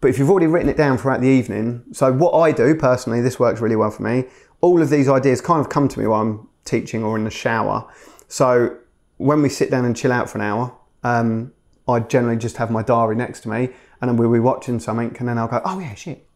But 0.00 0.08
if 0.08 0.18
you've 0.18 0.30
already 0.30 0.46
written 0.46 0.68
it 0.68 0.76
down 0.76 0.98
throughout 0.98 1.20
the 1.20 1.28
evening, 1.28 1.84
so 1.92 2.12
what 2.12 2.32
I 2.32 2.52
do 2.52 2.74
personally, 2.74 3.20
this 3.20 3.38
works 3.38 3.60
really 3.60 3.76
well 3.76 3.90
for 3.90 4.02
me. 4.02 4.24
All 4.60 4.80
of 4.80 4.90
these 4.90 5.08
ideas 5.08 5.40
kind 5.40 5.60
of 5.60 5.68
come 5.68 5.88
to 5.88 5.98
me 5.98 6.06
while 6.06 6.20
I'm 6.20 6.48
teaching 6.64 7.02
or 7.02 7.16
in 7.16 7.24
the 7.24 7.30
shower. 7.30 7.88
So 8.28 8.76
when 9.16 9.42
we 9.42 9.48
sit 9.48 9.70
down 9.70 9.84
and 9.84 9.96
chill 9.96 10.12
out 10.12 10.30
for 10.30 10.38
an 10.38 10.44
hour, 10.44 10.76
um, 11.02 11.52
I 11.88 12.00
generally 12.00 12.36
just 12.36 12.58
have 12.58 12.70
my 12.70 12.82
diary 12.82 13.16
next 13.16 13.40
to 13.40 13.48
me 13.48 13.70
and 14.00 14.08
then 14.08 14.16
we'll 14.16 14.32
be 14.32 14.38
watching 14.38 14.78
something 14.78 15.16
and 15.18 15.28
then 15.28 15.38
I'll 15.38 15.48
go, 15.48 15.60
oh 15.64 15.78
yeah, 15.78 15.94
shit, 15.94 16.26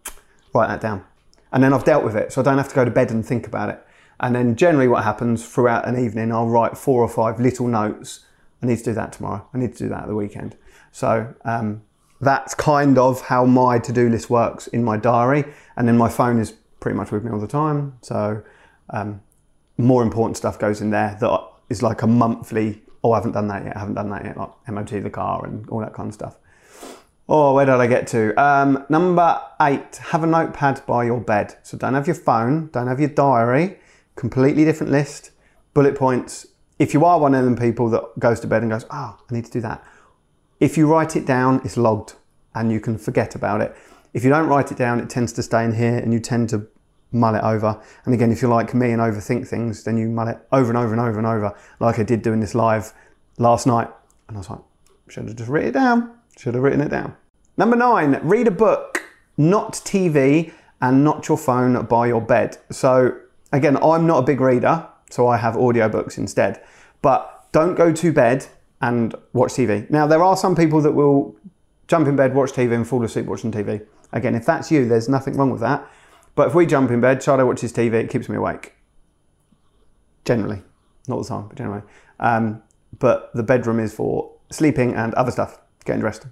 write 0.55 0.69
that 0.69 0.81
down. 0.81 1.05
And 1.53 1.63
then 1.63 1.73
I've 1.73 1.85
dealt 1.85 2.03
with 2.03 2.17
it, 2.17 2.33
so 2.33 2.41
I 2.41 2.45
don't 2.45 2.57
have 2.57 2.69
to 2.71 2.75
go 2.75 2.85
to 2.85 2.91
bed 2.91 3.11
and 3.11 3.25
think 3.25 3.47
about 3.47 3.69
it. 3.69 3.85
And 4.19 4.35
then 4.35 4.57
generally 4.57 4.89
what 4.89 5.05
happens 5.05 5.47
throughout 5.47 5.87
an 5.87 6.03
evening, 6.03 6.33
I'll 6.33 6.49
write 6.49 6.79
four 6.79 7.03
or 7.03 7.09
five 7.09 7.39
little 7.39 7.69
notes. 7.69 8.21
I 8.63 8.67
need 8.67 8.79
to 8.79 8.85
do 8.85 8.95
that 8.95 9.13
tomorrow. 9.13 9.47
I 9.53 9.59
need 9.59 9.73
to 9.73 9.79
do 9.79 9.89
that 9.89 10.03
at 10.03 10.09
the 10.09 10.15
weekend. 10.15 10.57
So 10.93 11.35
um, 11.45 11.83
that's 12.21 12.55
kind 12.55 12.97
of 12.99 13.23
how 13.23 13.45
my 13.45 13.79
to-do 13.79 14.09
list 14.09 14.31
works 14.31 14.69
in 14.69 14.85
my 14.85 14.97
diary. 14.97 15.45
And 15.77 15.89
then 15.89 15.97
my 15.97 16.09
phone 16.09 16.39
is 16.39 16.53
pretty 16.81 16.97
much 16.97 17.11
with 17.11 17.25
me 17.25 17.33
all 17.33 17.41
the 17.41 17.49
time. 17.49 17.99
So 18.03 18.43
um, 18.91 19.21
more 19.79 20.03
important 20.03 20.37
stuff 20.37 20.59
goes 20.59 20.81
in 20.81 20.91
there 20.91 21.17
that 21.21 21.41
is 21.69 21.83
like 21.83 22.03
a 22.03 22.07
monthly, 22.07 22.83
oh, 23.03 23.13
I 23.13 23.17
haven't 23.17 23.33
done 23.33 23.49
that 23.49 23.65
yet, 23.65 23.77
I 23.77 23.81
haven't 23.81 23.95
done 23.95 24.11
that 24.11 24.25
yet, 24.25 24.37
like 24.37 24.51
MOT 24.69 24.91
the 25.03 25.11
car 25.11 25.45
and 25.45 25.69
all 25.69 25.81
that 25.81 25.95
kind 25.95 26.09
of 26.09 26.15
stuff. 26.15 26.37
Oh, 27.29 27.55
where 27.55 27.65
did 27.65 27.77
I 27.77 27.87
get 27.87 28.07
to? 28.09 28.35
Um, 28.41 28.85
number 28.89 29.41
eight, 29.61 29.97
have 29.97 30.23
a 30.23 30.27
notepad 30.27 30.85
by 30.87 31.05
your 31.05 31.21
bed. 31.21 31.57
So 31.63 31.79
don't 31.79 31.95
have 31.95 32.07
your 32.07 32.17
phone, 32.17 32.69
don't 32.73 32.89
have 32.89 33.01
your 33.01 33.09
diary, 33.09 33.79
completely 34.17 34.65
different 34.65 34.93
list, 34.93 35.31
bullet 35.73 35.97
points. 35.97 36.47
If 36.83 36.93
you 36.93 37.05
are 37.05 37.21
one 37.21 37.33
of 37.33 37.45
them 37.45 37.55
people 37.55 37.89
that 37.91 38.19
goes 38.19 38.41
to 38.41 38.49
bed 38.49 38.63
and 38.63 38.73
goes, 38.73 38.85
oh, 38.91 39.17
I 39.17 39.33
need 39.33 39.45
to 39.45 39.53
do 39.53 39.61
that. 39.61 39.85
If 40.59 40.77
you 40.77 40.91
write 40.93 41.15
it 41.15 41.25
down, 41.25 41.61
it's 41.65 41.77
logged 41.77 42.15
and 42.57 42.73
you 42.73 42.81
can 42.81 42.99
forget 42.99 43.37
about 43.37 43.61
it. 43.61 43.77
If 44.15 44.25
you 44.25 44.31
don't 44.31 44.49
write 44.49 44.73
it 44.73 44.79
down, 44.79 44.99
it 44.99 45.09
tends 45.09 45.33
to 45.35 45.45
stay 45.45 45.65
in 45.65 45.77
here 45.77 45.97
and 45.97 46.13
you 46.13 46.19
tend 46.19 46.49
to 46.49 46.67
mull 47.13 47.37
it 47.37 47.45
over. 47.45 47.81
And 48.05 48.13
again, 48.13 48.33
if 48.33 48.43
you're 48.43 48.51
like 48.51 48.75
me 48.75 48.91
and 48.91 49.01
overthink 49.01 49.47
things, 49.47 49.85
then 49.85 49.97
you 49.97 50.09
mull 50.09 50.27
it 50.27 50.39
over 50.51 50.71
and 50.71 50.77
over 50.77 50.91
and 50.91 51.01
over 51.01 51.19
and 51.19 51.27
over, 51.27 51.57
like 51.79 52.01
I 52.01 52.03
did 52.03 52.21
doing 52.21 52.41
this 52.41 52.57
live 52.57 52.93
last 53.39 53.65
night. 53.65 53.89
And 54.27 54.37
I 54.37 54.41
was 54.41 54.51
like, 54.51 54.59
should 55.07 55.29
have 55.29 55.37
just 55.37 55.49
written 55.49 55.69
it 55.69 55.75
down. 55.75 56.19
Should 56.37 56.55
have 56.55 56.65
written 56.65 56.81
it 56.81 56.89
down. 56.89 57.15
Number 57.57 57.77
nine, 57.77 58.19
read 58.25 58.49
a 58.49 58.51
book, 58.51 59.05
not 59.37 59.75
TV 59.75 60.53
and 60.81 61.05
not 61.05 61.29
your 61.29 61.39
phone 61.39 61.81
by 61.87 62.09
your 62.09 62.21
bed. 62.21 62.59
So 62.71 63.21
again, 63.53 63.77
I'm 63.81 64.05
not 64.05 64.19
a 64.19 64.23
big 64.23 64.41
reader, 64.41 64.89
so 65.13 65.29
I 65.29 65.37
have 65.37 65.55
audiobooks 65.55 66.17
instead. 66.17 66.63
But 67.03 67.47
don't 67.53 67.75
go 67.75 67.93
to 67.93 68.13
bed 68.13 68.47
and 68.81 69.15
watch 69.33 69.53
TV. 69.53 69.89
Now, 69.91 70.07
there 70.07 70.23
are 70.23 70.37
some 70.37 70.57
people 70.57 70.81
that 70.81 70.93
will 70.93 71.37
jump 71.87 72.09
in 72.09 72.17
bed, 72.17 72.35
watch 72.35 72.53
TV, 72.53 72.75
and 72.75 72.89
fall 72.89 73.05
asleep 73.05 73.27
watching 73.27 73.53
TV. 73.53 73.87
Again, 74.13 74.35
if 74.35 74.47
that's 74.47 74.71
you, 74.71 74.89
there's 74.89 75.09
nothing 75.09 75.37
wrong 75.37 75.51
with 75.51 75.61
that. 75.61 75.87
But 76.35 76.49
if 76.49 76.55
we 76.55 76.65
jump 76.65 76.91
in 76.91 77.01
bed, 77.01 77.21
Charlie 77.21 77.45
watches 77.45 77.73
TV, 77.73 77.95
it 77.95 78.11
keeps 78.11 78.29
me 78.29 78.37
awake. 78.37 78.75
Generally, 80.25 80.63
not 81.09 81.23
the 81.23 81.29
time, 81.29 81.49
but 81.49 81.59
generally. 81.59 81.83
Um, 82.19 82.63
but 82.99 83.31
the 83.35 83.43
bedroom 83.43 83.81
is 83.81 83.93
for 83.93 84.33
sleeping 84.51 84.95
and 84.95 85.13
other 85.15 85.31
stuff, 85.31 85.59
getting 85.85 86.01
dressed, 86.01 86.27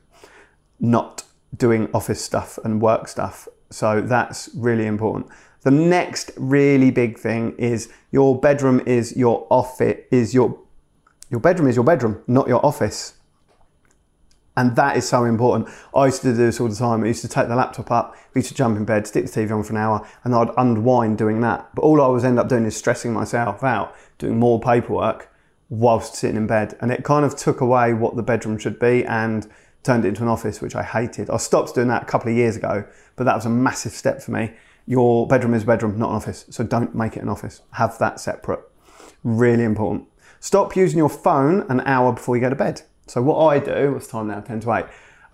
not 0.79 1.25
doing 1.55 1.91
office 1.93 2.25
stuff 2.25 2.59
and 2.65 2.81
work 2.81 3.09
stuff. 3.09 3.47
So 3.71 4.01
that's 4.01 4.51
really 4.55 4.87
important. 4.87 5.29
The 5.63 5.71
next 5.71 6.31
really 6.37 6.91
big 6.91 7.19
thing 7.19 7.55
is 7.59 7.93
your 8.11 8.39
bedroom 8.39 8.81
is 8.87 9.17
your 9.17 9.47
office 9.51 9.99
is 10.11 10.33
your 10.35 10.59
your 11.29 11.41
bedroom 11.41 11.69
is 11.69 11.77
your 11.77 11.85
bedroom, 11.85 12.23
not 12.27 12.49
your 12.49 12.65
office. 12.67 13.15
And 14.57 14.75
that 14.75 14.97
is 14.97 15.09
so 15.09 15.25
important. 15.25 15.69
I 15.95 16.07
used 16.07 16.23
to 16.23 16.33
do 16.33 16.37
this 16.37 16.61
all 16.61 16.69
the 16.69 16.75
time. 16.75 17.05
I 17.05 17.07
used 17.07 17.23
to 17.23 17.29
take 17.29 17.47
the 17.47 17.55
laptop 17.55 17.91
up, 17.91 18.17
we 18.35 18.41
used 18.41 18.49
to 18.49 18.55
jump 18.55 18.77
in 18.77 18.85
bed, 18.85 19.07
stick 19.07 19.27
the 19.27 19.31
TV 19.31 19.53
on 19.53 19.63
for 19.63 19.73
an 19.73 19.79
hour, 19.79 20.07
and 20.25 20.35
I'd 20.35 20.51
unwind 20.57 21.19
doing 21.19 21.41
that. 21.43 21.71
But 21.75 21.83
all 21.83 22.03
I 22.03 22.09
was 22.09 22.25
end 22.25 22.39
up 22.39 22.49
doing 22.49 22.67
is 22.67 22.77
stressing 22.77 23.13
myself 23.13 23.63
out, 23.63 23.95
doing 24.19 24.39
more 24.39 24.61
paperwork 24.61 25.33
whilst 25.69 26.17
sitting 26.17 26.37
in 26.37 26.47
bed. 26.49 26.77
And 26.81 26.91
it 26.91 27.05
kind 27.05 27.25
of 27.25 27.37
took 27.37 27.61
away 27.61 27.95
what 27.95 28.17
the 28.17 28.23
bedroom 28.23 28.59
should 28.59 28.81
be 28.81 29.05
and 29.05 29.49
turned 29.83 30.05
it 30.05 30.09
into 30.09 30.23
an 30.23 30.29
office, 30.29 30.61
which 30.61 30.75
I 30.75 30.83
hated. 30.83 31.31
I 31.31 31.37
stopped 31.39 31.75
doing 31.75 31.89
that 31.89 32.03
a 32.03 32.07
couple 32.07 32.31
of 32.31 32.37
years 32.37 32.57
ago, 32.57 32.85
but 33.17 33.25
that 33.25 33.35
was 33.35 33.47
a 33.47 33.51
massive 33.51 33.93
step 33.93 34.23
for 34.23 34.31
me. 34.31 34.53
Your 34.87 35.27
bedroom 35.27 35.55
is 35.55 35.63
a 35.63 35.67
bedroom, 35.67 35.99
not 35.99 36.11
an 36.11 36.17
office. 36.17 36.47
So 36.51 36.65
don't 36.65 36.95
make 36.95 37.17
it 37.17 37.23
an 37.23 37.29
office. 37.29 37.63
Have 37.73 37.99
that 37.99 38.21
separate. 38.21 38.61
Really 39.23 39.65
important. 39.65 40.07
Stop 40.41 40.75
using 40.75 40.99
your 40.99 41.09
phone 41.09 41.67
an 41.69 41.81
hour 41.83 42.13
before 42.13 42.37
you 42.37 42.41
go 42.41 42.51
to 42.51 42.57
bed. 42.57 42.83
So 43.07 43.23
what 43.23 43.45
I 43.47 43.59
do, 43.59 43.93
what's 43.93 44.07
time 44.07 44.29
now? 44.29 44.41
10 44.41 44.61
to 44.61 44.73
8. 44.73 44.85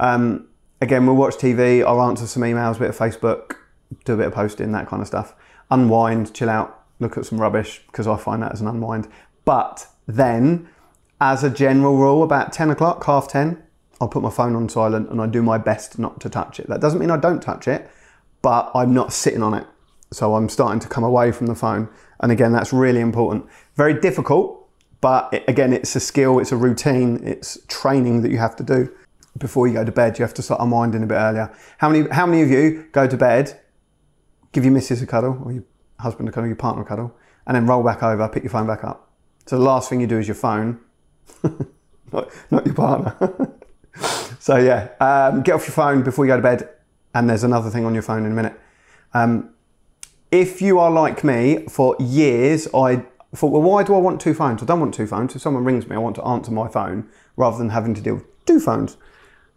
Um, 0.01 0.49
again, 0.81 1.07
we'll 1.07 1.17
watch 1.17 1.35
TV, 1.37 1.85
I'll 1.85 2.03
answer 2.03 2.27
some 2.27 2.43
emails, 2.43 2.77
a 2.77 2.81
bit 2.81 2.89
of 2.89 2.97
Facebook, 2.97 3.57
do 4.05 4.15
a 4.15 4.17
bit 4.17 4.27
of 4.27 4.35
posting, 4.35 4.73
that 4.73 4.89
kind 4.89 5.01
of 5.01 5.07
stuff. 5.07 5.35
Unwind, 5.71 6.35
chill 6.35 6.51
out, 6.51 6.85
look 7.01 7.17
at 7.17 7.27
some 7.27 7.41
rubbish, 7.41 7.83
because 7.87 8.07
I 8.07 8.17
find 8.17 8.43
that 8.43 8.53
as 8.53 8.61
an 8.61 8.69
unwind. 8.69 9.09
But 9.45 9.87
then, 10.07 10.69
as 11.21 11.45
a 11.45 11.51
general 11.51 11.97
rule, 11.97 12.23
about 12.23 12.53
10 12.53 12.71
o'clock, 12.71 13.05
half 13.05 13.29
10, 13.29 13.63
I'll 14.01 14.09
put 14.09 14.23
my 14.23 14.31
phone 14.31 14.55
on 14.55 14.69
silent 14.69 15.11
and 15.11 15.21
I 15.21 15.27
do 15.27 15.43
my 15.43 15.59
best 15.59 15.99
not 15.99 16.21
to 16.21 16.29
touch 16.29 16.61
it. 16.61 16.69
That 16.69 16.81
doesn't 16.81 16.99
mean 16.99 17.11
I 17.11 17.17
don't 17.17 17.41
touch 17.41 17.67
it, 17.67 17.91
but 18.43 18.71
I'm 18.75 18.93
not 18.93 19.13
sitting 19.13 19.43
on 19.43 19.55
it. 19.55 19.67
So 20.13 20.35
I'm 20.35 20.49
starting 20.49 20.81
to 20.81 20.89
come 20.89 21.03
away 21.05 21.33
from 21.33 21.47
the 21.47 21.55
phone. 21.55 21.89
And 22.21 22.31
again, 22.31 22.53
that's 22.53 22.73
really 22.73 23.01
important. 23.01 23.47
Very 23.75 23.99
difficult 23.99 24.67
but 25.01 25.33
it, 25.33 25.45
again, 25.47 25.73
it's 25.73 25.95
a 25.97 26.01
skill, 26.01 26.39
it's 26.39 26.53
a 26.53 26.57
routine, 26.57 27.21
it's 27.23 27.59
training 27.69 28.23
that 28.23 28.31
you 28.31 28.39
have 28.39 28.57
to 28.57 28.63
do 28.63 28.93
before 29.39 29.69
you 29.69 29.75
go 29.75 29.85
to 29.85 29.93
bed. 29.93 30.19
You 30.19 30.25
have 30.25 30.35
to 30.35 30.43
start 30.43 30.61
unwinding 30.61 31.03
a 31.03 31.07
bit 31.07 31.15
earlier. 31.15 31.55
How 31.79 31.89
many, 31.89 32.09
how 32.11 32.27
many 32.27 32.43
of 32.43 32.51
you 32.51 32.87
go 32.93 33.07
to 33.07 33.17
bed, 33.17 33.61
give 34.53 34.65
your 34.65 34.73
missus 34.73 35.03
a 35.03 35.07
cuddle, 35.07 35.41
or 35.45 35.53
your 35.53 35.65
husband 36.01 36.29
a 36.29 36.33
cuddle, 36.33 36.49
your 36.49 36.57
partner 36.57 36.83
a 36.83 36.87
cuddle, 36.87 37.15
and 37.47 37.55
then 37.55 37.67
roll 37.67 37.83
back 37.83 38.03
over, 38.03 38.29
pick 38.29 38.43
your 38.43 38.51
phone 38.51 38.67
back 38.67 38.85
up? 38.85 39.11
So 39.47 39.59
the 39.59 39.65
last 39.65 39.89
thing 39.89 40.01
you 40.01 40.07
do 40.07 40.19
is 40.19 40.27
your 40.27 40.35
phone, 40.35 40.81
not, 42.13 42.31
not 42.51 42.67
your 42.67 42.75
partner. 42.75 43.53
so 44.39 44.57
yeah, 44.57 44.89
um, 45.01 45.43
get 45.43 45.55
off 45.55 45.67
your 45.67 45.73
phone 45.73 46.03
before 46.03 46.25
you 46.25 46.31
go 46.31 46.37
to 46.37 46.43
bed, 46.43 46.69
and 47.15 47.29
there's 47.29 47.45
another 47.45 47.71
thing 47.71 47.85
on 47.85 47.95
your 47.95 48.03
phone 48.03 48.25
in 48.25 48.33
a 48.33 48.35
minute. 48.35 48.59
Um, 49.15 49.51
if 50.31 50.61
you 50.61 50.79
are 50.79 50.91
like 50.91 51.25
me, 51.25 51.67
for 51.69 51.97
years 51.99 52.69
I 52.75 53.07
thought, 53.35 53.53
well, 53.53 53.63
why 53.63 53.83
do 53.83 53.95
I 53.95 53.99
want 53.99 54.21
two 54.21 54.35
phones? 54.35 54.63
I 54.63 54.67
don't 54.67 54.81
want 54.81 54.95
two 54.95 55.07
phones. 55.07 55.35
If 55.35 55.43
someone 55.43 55.65
rings 55.65 55.87
me, 55.89 55.97
I 55.97 55.99
want 55.99 56.17
to 56.17 56.25
answer 56.25 56.51
my 56.51 56.69
phone 56.69 57.09
rather 57.37 57.59
than 57.59 57.71
having 57.71 57.95
to 57.95 58.01
deal 58.01 58.17
with 58.17 58.47
two 58.47 58.61
phones. 58.61 58.97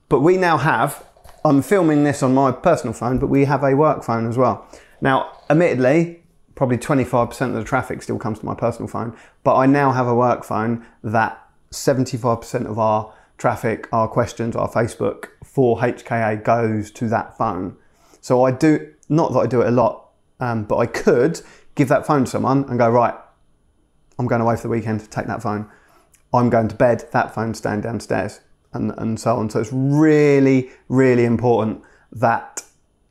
But 0.10 0.22
we 0.22 0.38
now 0.38 0.58
have, 0.58 1.04
I'm 1.46 1.62
filming 1.62 2.04
this 2.04 2.24
on 2.24 2.34
my 2.34 2.52
personal 2.52 2.94
phone, 2.94 3.20
but 3.20 3.28
we 3.28 3.46
have 3.46 3.64
a 3.64 3.76
work 3.76 4.04
phone 4.04 4.28
as 4.28 4.38
well. 4.38 4.68
Now, 5.02 5.32
admittedly, 5.50 6.24
probably 6.56 6.78
25% 6.78 7.42
of 7.48 7.54
the 7.54 7.64
traffic 7.64 8.02
still 8.02 8.20
comes 8.20 8.40
to 8.40 8.46
my 8.46 8.56
personal 8.56 8.88
phone, 8.88 9.16
but 9.44 9.56
I 9.56 9.66
now 9.66 9.92
have 9.92 10.08
a 10.08 10.16
work 10.16 10.44
phone 10.44 10.86
that 11.04 11.42
75% 11.72 12.66
of 12.66 12.78
our 12.78 13.14
traffic, 13.40 13.88
our 13.92 14.08
questions, 14.08 14.56
our 14.56 14.70
Facebook 14.70 15.30
for 15.44 15.80
HKA 15.80 16.44
goes 16.44 16.92
to 16.92 17.10
that 17.10 17.38
phone. 17.38 17.76
So 18.22 18.44
I 18.44 18.52
do, 18.52 18.94
not 19.08 19.34
that 19.34 19.40
I 19.40 19.48
do 19.48 19.62
it 19.62 19.68
a 19.68 19.72
lot, 19.72 20.10
um, 20.40 20.66
but 20.66 20.78
I 20.78 20.86
could 20.86 21.42
give 21.76 21.88
that 21.88 22.06
phone 22.06 22.26
to 22.26 22.30
someone 22.30 22.66
and 22.70 22.78
go, 22.78 22.90
right, 22.90 23.16
I'm 24.20 24.28
going 24.28 24.42
away 24.42 24.58
for 24.58 24.64
the 24.64 24.70
weekend, 24.70 25.10
take 25.10 25.26
that 25.28 25.42
phone. 25.42 25.70
I'm 26.34 26.50
going 26.50 26.68
to 26.68 26.76
bed, 26.76 27.06
that 27.14 27.34
phone's 27.34 27.58
staying 27.58 27.82
downstairs, 27.82 28.42
and, 28.74 28.94
and 28.98 29.20
so 29.20 29.38
on. 29.38 29.50
So 29.50 29.62
it's 29.62 29.72
really, 29.72 30.70
really 30.90 31.26
important 31.26 31.82
that 32.12 32.64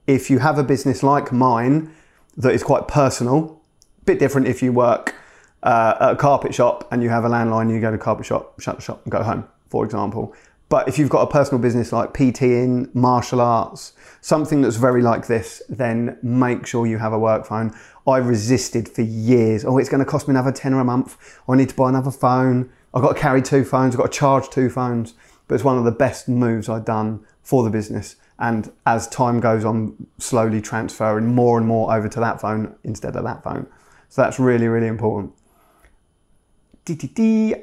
if 0.06 0.30
you 0.30 0.38
have 0.38 0.58
a 0.58 0.62
business 0.62 1.02
like 1.02 1.32
mine 1.32 1.92
that 2.36 2.52
is 2.52 2.62
quite 2.62 2.86
personal, 2.86 3.60
a 4.02 4.04
bit 4.04 4.18
different 4.18 4.46
if 4.46 4.62
you 4.62 4.72
work 4.72 5.14
uh, 5.62 5.94
at 6.00 6.10
a 6.12 6.16
carpet 6.16 6.54
shop 6.54 6.86
and 6.92 7.02
you 7.02 7.08
have 7.08 7.24
a 7.24 7.28
landline, 7.28 7.72
you 7.72 7.80
go 7.80 7.90
to 7.90 7.98
carpet 7.98 8.26
shop, 8.26 8.60
shut 8.60 8.76
the 8.76 8.82
shop, 8.82 9.00
and 9.04 9.10
go 9.10 9.22
home, 9.22 9.48
for 9.68 9.84
example. 9.84 10.34
But 10.68 10.86
if 10.86 10.98
you've 10.98 11.08
got 11.08 11.22
a 11.22 11.30
personal 11.30 11.60
business 11.60 11.92
like 11.92 12.12
PT 12.12 12.42
in 12.42 12.90
martial 12.92 13.40
arts, 13.40 13.94
something 14.20 14.60
that's 14.60 14.76
very 14.76 15.00
like 15.00 15.26
this, 15.26 15.62
then 15.68 16.18
make 16.22 16.66
sure 16.66 16.86
you 16.86 16.98
have 16.98 17.14
a 17.14 17.18
work 17.18 17.46
phone. 17.46 17.74
I 18.06 18.18
resisted 18.18 18.88
for 18.88 19.02
years. 19.02 19.64
Oh, 19.64 19.78
it's 19.78 19.88
going 19.88 20.04
to 20.04 20.10
cost 20.10 20.28
me 20.28 20.32
another 20.32 20.52
tenner 20.52 20.80
a 20.80 20.84
month. 20.84 21.40
I 21.48 21.56
need 21.56 21.70
to 21.70 21.74
buy 21.74 21.88
another 21.88 22.10
phone. 22.10 22.70
I've 22.92 23.02
got 23.02 23.16
to 23.16 23.20
carry 23.20 23.40
two 23.40 23.64
phones. 23.64 23.94
I've 23.94 24.00
got 24.00 24.12
to 24.12 24.18
charge 24.18 24.50
two 24.50 24.68
phones. 24.68 25.14
but 25.46 25.54
it's 25.54 25.64
one 25.64 25.78
of 25.78 25.84
the 25.84 25.92
best 25.92 26.28
moves 26.28 26.68
I've 26.68 26.84
done 26.84 27.24
for 27.42 27.62
the 27.62 27.70
business. 27.70 28.16
And 28.38 28.70
as 28.86 29.08
time 29.08 29.40
goes 29.40 29.64
on, 29.64 30.06
slowly 30.18 30.60
transferring 30.60 31.34
more 31.34 31.58
and 31.58 31.66
more 31.66 31.94
over 31.94 32.08
to 32.08 32.20
that 32.20 32.40
phone 32.40 32.74
instead 32.84 33.16
of 33.16 33.24
that 33.24 33.42
phone. 33.42 33.66
So 34.10 34.22
that's 34.22 34.38
really, 34.38 34.68
really 34.68 34.86
important. 34.86 35.32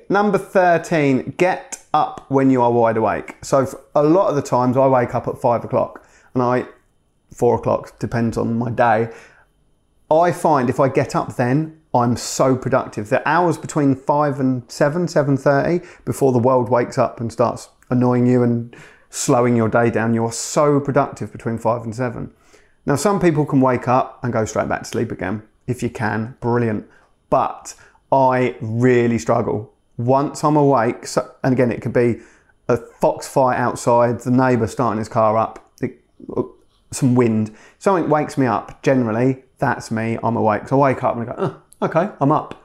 Number 0.10 0.38
13, 0.38 1.36
get 1.38 1.85
up 1.96 2.26
when 2.30 2.50
you 2.50 2.62
are 2.62 2.72
wide 2.72 2.98
awake. 2.98 3.38
So 3.42 3.66
a 3.96 4.04
lot 4.04 4.28
of 4.30 4.36
the 4.36 4.42
times 4.42 4.76
I 4.76 4.88
wake 4.88 5.16
up 5.16 5.28
at 5.28 5.38
five 5.40 5.64
o'clock 5.64 6.06
and 6.34 6.44
I, 6.44 6.66
four 7.34 7.56
o'clock, 7.56 7.98
depends 8.00 8.38
on 8.38 8.58
my 8.58 8.70
day. 8.70 9.10
I 10.12 10.32
find 10.32 10.70
if 10.70 10.80
I 10.80 10.90
get 10.90 11.16
up 11.16 11.36
then, 11.36 11.80
I'm 11.94 12.18
so 12.18 12.58
productive. 12.58 13.10
The 13.10 13.28
hours 13.28 13.58
between 13.58 13.96
five 13.96 14.42
and 14.42 14.70
seven, 14.70 15.08
seven 15.08 15.38
thirty, 15.38 15.86
before 16.04 16.34
the 16.34 16.40
world 16.40 16.68
wakes 16.70 16.98
up 16.98 17.22
and 17.22 17.32
starts 17.32 17.70
annoying 17.90 18.28
you 18.28 18.44
and 18.44 18.76
slowing 19.10 19.56
your 19.56 19.70
day 19.70 19.90
down, 19.90 20.14
you 20.14 20.26
are 20.26 20.32
so 20.32 20.80
productive 20.82 21.32
between 21.32 21.58
five 21.58 21.84
and 21.84 21.96
seven. 21.96 22.34
Now, 22.86 22.98
some 22.98 23.20
people 23.20 23.46
can 23.46 23.62
wake 23.62 23.88
up 23.88 24.22
and 24.24 24.34
go 24.34 24.44
straight 24.44 24.68
back 24.68 24.84
to 24.84 24.90
sleep 24.90 25.12
again. 25.12 25.44
If 25.66 25.82
you 25.82 25.90
can, 25.90 26.36
brilliant. 26.42 26.86
But 27.30 27.74
I 28.12 28.56
really 28.62 29.18
struggle. 29.18 29.74
Once 29.98 30.44
I'm 30.44 30.56
awake, 30.56 31.08
so, 31.08 31.32
and 31.44 31.54
again, 31.54 31.72
it 31.72 31.82
could 31.82 31.94
be 31.94 32.20
a 32.68 32.78
foxfight 32.78 33.58
outside, 33.58 34.20
the 34.22 34.32
neighbour 34.32 34.68
starting 34.68 35.00
his 35.00 35.10
car 35.10 35.38
up, 35.38 35.72
it, 35.82 36.02
uh, 36.36 36.44
some 36.92 37.16
wind, 37.16 37.56
something 37.80 38.10
wakes 38.10 38.38
me 38.38 38.46
up. 38.46 38.82
Generally, 38.84 39.44
that's 39.58 39.92
me, 39.92 40.18
I'm 40.24 40.36
awake. 40.36 40.68
So 40.68 40.82
I 40.82 40.94
wake 40.94 41.04
up 41.04 41.16
and 41.16 41.30
I 41.30 41.34
go, 41.34 41.36
oh, 41.82 41.86
okay, 41.86 42.10
I'm 42.20 42.32
up. 42.32 42.64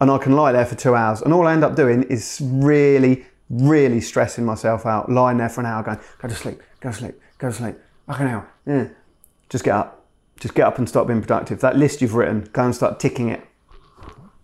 And 0.00 0.10
I 0.10 0.18
can 0.18 0.32
lie 0.32 0.52
there 0.52 0.66
for 0.66 0.74
two 0.74 0.94
hours. 0.94 1.22
And 1.22 1.32
all 1.32 1.46
I 1.46 1.52
end 1.52 1.64
up 1.64 1.76
doing 1.76 2.02
is 2.04 2.40
really, 2.42 3.26
really 3.48 4.00
stressing 4.00 4.44
myself 4.44 4.86
out, 4.86 5.10
lying 5.10 5.38
there 5.38 5.48
for 5.48 5.60
an 5.60 5.66
hour 5.66 5.82
going, 5.82 6.00
go 6.18 6.28
to 6.28 6.34
sleep, 6.34 6.60
go 6.80 6.90
to 6.90 6.96
sleep, 6.96 7.20
go 7.38 7.48
to 7.48 7.54
sleep. 7.54 7.76
Like 8.08 8.20
an 8.20 8.26
hour. 8.26 8.52
Yeah. 8.66 8.88
Just 9.48 9.64
get 9.64 9.74
up. 9.74 10.06
Just 10.40 10.54
get 10.54 10.66
up 10.66 10.78
and 10.78 10.88
stop 10.88 11.06
being 11.06 11.20
productive. 11.20 11.60
That 11.60 11.76
list 11.76 12.02
you've 12.02 12.14
written, 12.14 12.48
go 12.52 12.64
and 12.64 12.74
start 12.74 12.98
ticking 12.98 13.28
it 13.28 13.46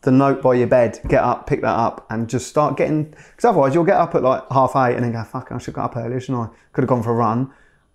the 0.03 0.13
note 0.13 0.43
by 0.43 0.55
your 0.55 0.67
bed, 0.67 1.01
get 1.09 1.25
up, 1.25 1.47
pick 1.47 1.61
that 1.63 1.77
up, 1.77 2.07
and 2.11 2.29
just 2.29 2.47
start 2.47 2.77
getting. 2.77 3.05
Because 3.05 3.45
otherwise, 3.47 3.75
you'll 3.75 3.85
get 3.85 3.97
up 3.97 4.15
at 4.15 4.23
like 4.23 4.45
half 4.51 4.77
eight 4.77 4.95
and 4.95 5.05
then 5.05 5.13
go, 5.13 5.25
"Fuck, 5.25 5.51
I 5.51 5.59
should 5.59 5.75
get 5.75 5.83
up 5.83 5.97
earlier, 5.97 6.21
shouldn't 6.21 6.51
I?" 6.51 6.55
Could 6.73 6.83
have 6.83 6.89
gone 6.89 7.03
for 7.03 7.11
a 7.11 7.15
run, 7.15 7.51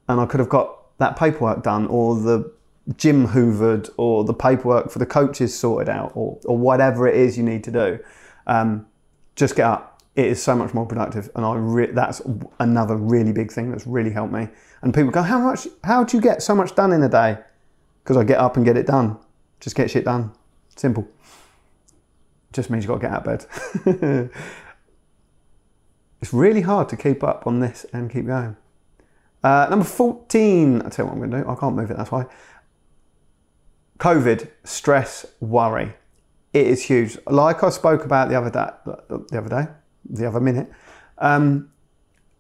and 0.10 0.20
I 0.20 0.26
could 0.26 0.40
have 0.40 0.50
got 0.50 0.98
that 0.98 1.16
paperwork 1.16 1.64
done, 1.64 1.88
or 1.88 2.16
the 2.16 2.52
gym 2.98 3.28
hoovered, 3.28 3.90
or 3.98 4.26
the 4.26 4.34
paperwork 4.34 4.92
for 4.92 5.00
the 5.00 5.06
coaches 5.06 5.58
sorted 5.58 5.88
out, 5.88 6.12
or 6.16 6.40
or 6.46 6.58
whatever 6.58 7.08
it 7.08 7.16
is 7.16 7.38
you 7.38 7.44
need 7.44 7.64
to 7.64 7.72
do. 7.72 8.00
Um, 8.48 8.86
just 9.36 9.56
get 9.56 9.66
up. 9.66 10.02
It 10.16 10.26
is 10.26 10.44
so 10.44 10.56
much 10.56 10.74
more 10.74 10.86
productive, 10.86 11.30
and 11.36 11.46
I 11.46 11.56
re- 11.56 11.92
that's 11.92 12.22
another 12.60 12.98
really 12.98 13.32
big 13.32 13.52
thing 13.52 13.72
that's 13.72 13.88
really 13.88 14.12
helped 14.12 14.34
me. 14.34 14.50
And 14.82 14.94
people 14.94 15.12
go, 15.12 15.22
"How 15.22 15.40
much? 15.40 15.68
How 15.86 16.04
do 16.04 16.18
you 16.18 16.22
get 16.22 16.44
so 16.44 16.54
much 16.54 16.76
done 16.76 16.92
in 16.92 17.02
a 17.02 17.10
day?" 17.10 17.38
Because 18.04 18.18
I 18.18 18.26
get 18.26 18.40
up 18.40 18.58
and 18.58 18.66
get 18.66 18.76
it 18.76 18.86
done. 18.86 19.18
Just 19.62 19.78
get 19.78 19.90
shit 19.90 20.04
done. 20.04 20.34
Simple 20.76 21.08
just 22.54 22.70
means 22.70 22.84
you've 22.86 22.90
got 22.90 22.96
to 22.96 23.02
get 23.02 23.12
out 23.12 23.28
of 23.28 24.04
bed. 24.06 24.30
it's 26.22 26.34
really 26.34 26.62
hard 26.62 26.90
to 26.90 26.98
keep 26.98 27.24
up 27.24 27.46
on 27.48 27.60
this 27.60 27.86
and 27.92 28.12
keep 28.12 28.26
going. 28.26 28.56
Uh, 29.44 29.68
number 29.70 29.86
14, 29.86 30.82
I'll 30.82 30.90
tell 30.90 31.06
you 31.06 31.08
what 31.10 31.14
I'm 31.14 31.20
going 31.20 31.32
to 31.32 31.44
do. 31.44 31.50
I 31.50 31.56
can't 31.56 31.76
move 31.76 31.92
it, 31.92 31.98
that's 31.98 32.12
why. 32.12 32.26
COVID, 34.00 34.50
stress, 34.64 35.26
worry. 35.40 35.94
It 36.54 36.68
is 36.68 36.84
huge. 36.84 37.18
Like 37.28 37.64
I 37.64 37.70
spoke 37.70 38.06
about 38.06 38.30
the 38.30 38.36
other 38.36 38.50
day, 38.50 38.70
the 39.08 39.38
other 39.38 39.50
day, 39.50 39.72
the 40.10 40.28
other 40.28 40.40
minute, 40.40 40.72
um, 41.18 41.72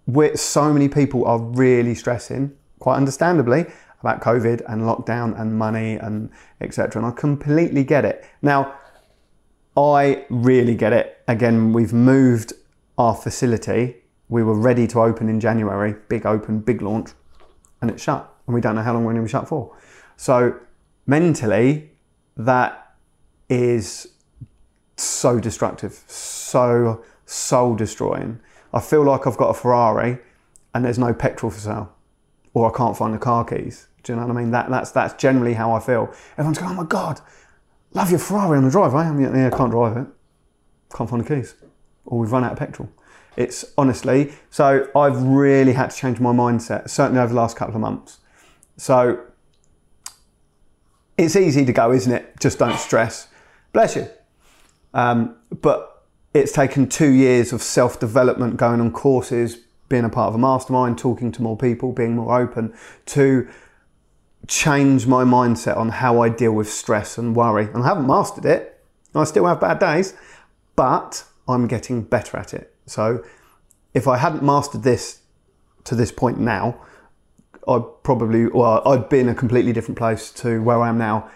where 0.06 0.36
so 0.38 0.72
many 0.72 0.88
people 0.88 1.26
are 1.26 1.40
really 1.40 1.96
stressing, 1.96 2.56
quite 2.80 2.96
understandably, 2.98 3.66
about 4.02 4.22
COVID 4.22 4.62
and 4.68 4.82
lockdown 4.84 5.40
and 5.40 5.58
money 5.58 5.96
and 5.96 6.30
etc. 6.62 7.02
And 7.02 7.12
I 7.12 7.16
completely 7.16 7.84
get 7.84 8.06
it. 8.06 8.26
Now, 8.42 8.76
I 9.76 10.26
really 10.30 10.76
get 10.76 10.94
it. 10.94 11.22
Again, 11.28 11.74
we've 11.74 11.94
moved 11.94 12.54
our 12.98 13.16
facility. 13.16 13.96
We 14.30 14.44
were 14.44 14.58
ready 14.58 14.88
to 14.88 15.02
open 15.02 15.30
in 15.30 15.40
January, 15.40 15.96
big 16.10 16.26
open, 16.26 16.60
big 16.60 16.82
launch, 16.82 17.12
and 17.82 17.90
it's 17.90 18.04
shut. 18.04 18.32
And 18.46 18.54
we 18.54 18.62
don't 18.62 18.76
know 18.76 18.82
how 18.82 18.94
long 18.94 19.04
we're 19.04 19.14
going 19.14 19.24
to 19.24 19.28
be 19.28 19.32
shut 19.32 19.48
for. 19.48 19.76
So, 20.16 20.60
mentally, 21.08 21.92
that 22.38 22.96
is 23.50 24.08
so 24.96 25.40
destructive, 25.40 26.04
so 26.08 27.04
soul 27.26 27.76
destroying. 27.76 28.40
I 28.74 28.80
feel 28.80 29.04
like 29.04 29.28
I've 29.28 29.38
got 29.38 29.50
a 29.50 29.54
Ferrari 29.54 30.20
and 30.74 30.84
there's 30.84 31.00
no 31.00 31.14
petrol 31.14 31.52
for 31.52 31.60
sale, 31.60 31.96
or 32.54 32.72
I 32.74 32.78
can't 32.78 32.98
find 32.98 33.14
the 33.14 33.20
car 33.20 33.46
keys. 33.46 33.88
Do 34.04 34.12
you 34.12 34.20
know 34.20 34.28
what 34.28 34.36
I 34.36 34.40
mean? 34.42 34.52
That, 34.52 34.70
that's, 34.70 34.92
that's 34.92 35.14
generally 35.22 35.54
how 35.54 35.72
I 35.72 35.80
feel. 35.80 36.14
Everyone's 36.34 36.58
going, 36.58 36.72
oh 36.72 36.76
my 36.76 36.88
God, 36.88 37.22
love 37.94 38.10
your 38.10 38.20
Ferrari 38.20 38.58
on 38.58 38.66
the 38.66 38.72
driveway. 38.72 39.04
I 39.04 39.12
mean, 39.12 39.36
yeah, 39.36 39.48
I 39.48 39.58
can't 39.58 39.72
drive 39.72 39.98
it. 39.98 40.08
Can't 40.96 41.10
find 41.10 41.24
the 41.24 41.36
keys. 41.36 41.56
Or 42.06 42.20
we've 42.20 42.32
run 42.32 42.44
out 42.44 42.54
of 42.54 42.60
petrol. 42.60 42.90
It's 43.36 43.66
honestly, 43.78 44.34
so 44.50 44.90
I've 44.96 45.22
really 45.24 45.74
had 45.74 45.90
to 45.90 45.98
change 45.98 46.20
my 46.20 46.32
mindset, 46.32 46.90
certainly 46.90 47.20
over 47.20 47.30
the 47.30 47.40
last 47.40 47.58
couple 47.58 47.76
of 47.76 47.82
months. 47.82 48.20
So 48.78 49.22
it's 51.18 51.36
easy 51.36 51.66
to 51.66 51.74
go, 51.74 51.92
isn't 51.92 52.12
it? 52.12 52.40
Just 52.40 52.60
don't 52.60 52.78
stress. 52.78 53.28
Bless 53.72 53.96
you. 53.96 54.08
Um, 54.94 55.36
but 55.62 56.06
it's 56.34 56.52
taken 56.52 56.88
two 56.88 57.12
years 57.12 57.54
of 57.54 57.62
self 57.64 58.00
development, 58.00 58.58
going 58.58 58.80
on 58.80 58.92
courses, 58.92 59.58
being 59.90 60.06
a 60.06 60.10
part 60.10 60.30
of 60.30 60.36
a 60.36 60.40
mastermind, 60.40 60.98
talking 60.98 61.32
to 61.32 61.42
more 61.42 61.58
people, 61.58 61.92
being 61.92 62.16
more 62.16 62.40
open 62.40 62.74
to 63.08 63.48
change 64.48 65.08
my 65.08 65.24
mindset 65.24 65.78
on 65.78 65.90
how 65.90 66.22
I 66.22 66.30
deal 66.30 66.52
with 66.52 66.70
stress 66.70 67.18
and 67.18 67.36
worry. 67.36 67.66
And 67.74 67.84
I 67.84 67.88
haven't 67.88 68.08
mastered 68.08 68.46
it. 68.46 68.82
I 69.16 69.24
still 69.24 69.46
have 69.46 69.60
bad 69.62 69.80
days, 69.80 70.14
but 70.76 71.24
I'm 71.48 71.68
getting 71.68 72.02
better 72.02 72.38
at 72.38 72.54
it. 72.54 72.74
So 72.86 73.24
if 73.94 74.08
I 74.08 74.18
hadn't 74.18 74.44
mastered 74.44 74.84
this 74.84 75.22
to 75.86 75.96
this 75.96 76.12
point 76.12 76.40
now, 76.40 76.80
I'd 77.68 77.84
probably, 78.04 78.48
well, 78.48 78.82
I'd 78.86 79.08
be 79.08 79.20
in 79.20 79.30
a 79.30 79.36
completely 79.36 79.72
different 79.72 79.98
place 79.98 80.32
to 80.32 80.62
where 80.62 80.82
I 80.82 80.90
am 80.90 80.98
now 80.98 81.30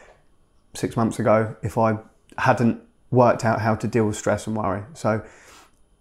six 0.74 0.98
months 0.98 1.20
ago 1.20 1.56
if 1.62 1.78
I 1.78 1.98
hadn't 2.38 2.82
worked 3.10 3.46
out 3.46 3.62
how 3.62 3.76
to 3.76 3.88
deal 3.88 4.06
with 4.06 4.18
stress 4.18 4.48
and 4.48 4.56
worry. 4.56 4.84
So 4.94 5.24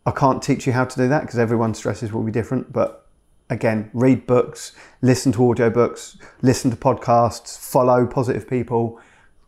I 0.05 0.11
can't 0.11 0.43
teach 0.43 0.67
you 0.67 0.73
how 0.73 0.85
to 0.85 0.97
do 0.97 1.09
that 1.09 1.23
because 1.23 1.39
everyone's 1.39 1.79
stresses 1.79 2.13
will 2.13 2.23
be 2.23 2.33
different, 2.33 2.73
but 2.73 3.06
again, 3.49 3.91
read 3.93 4.27
books, 4.27 4.73
listen 5.03 5.33
to 5.33 5.39
audiobooks, 5.39 6.21
listen 6.43 6.71
to 6.71 6.77
podcasts, 6.77 7.59
follow 7.59 8.07
positive 8.07 8.49
people, 8.49 9.01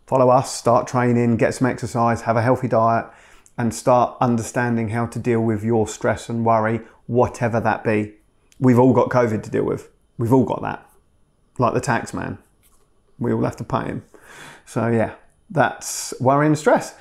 follow 0.07 0.31
us, 0.31 0.55
start 0.55 0.87
training, 0.87 1.37
get 1.37 1.55
some 1.55 1.67
exercise, 1.67 2.23
have 2.23 2.37
a 2.37 2.43
healthy 2.43 2.69
diet, 2.69 3.07
and 3.57 3.75
start 3.75 4.17
understanding 4.21 4.91
how 4.91 5.07
to 5.07 5.19
deal 5.19 5.41
with 5.41 5.65
your 5.65 5.89
stress 5.89 6.29
and 6.29 6.45
worry, 6.45 6.81
whatever 7.07 7.61
that 7.61 7.83
be. 7.83 8.15
We've 8.61 8.79
all 8.79 8.93
got 8.93 9.09
COVID 9.09 9.43
to 9.43 9.51
deal 9.51 9.65
with. 9.65 9.91
We've 10.17 10.33
all 10.33 10.45
got 10.45 10.63
that. 10.63 10.89
Like 11.59 11.75
the 11.75 11.81
tax 11.81 12.15
man. 12.15 12.39
We 13.19 13.33
all 13.33 13.43
have 13.43 13.57
to 13.57 13.65
pay 13.65 13.87
him. 13.87 14.05
So, 14.65 14.89
yeah, 14.89 15.15
that's 15.51 16.15
worry 16.21 16.47
and 16.47 16.57
stress. 16.57 16.95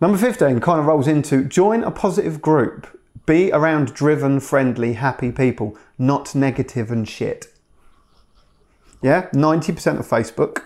Number 0.00 0.16
15 0.16 0.60
kind 0.60 0.78
of 0.78 0.86
rolls 0.86 1.08
into 1.08 1.42
join 1.44 1.82
a 1.82 1.90
positive 1.90 2.40
group 2.40 2.86
be 3.28 3.52
around 3.52 3.92
driven, 3.92 4.40
friendly, 4.40 4.94
happy 4.94 5.30
people, 5.30 5.76
not 5.98 6.34
negative 6.34 6.90
and 6.90 7.06
shit. 7.06 7.46
Yeah, 9.02 9.28
90% 9.30 10.00
of 10.00 10.08
Facebook, 10.08 10.62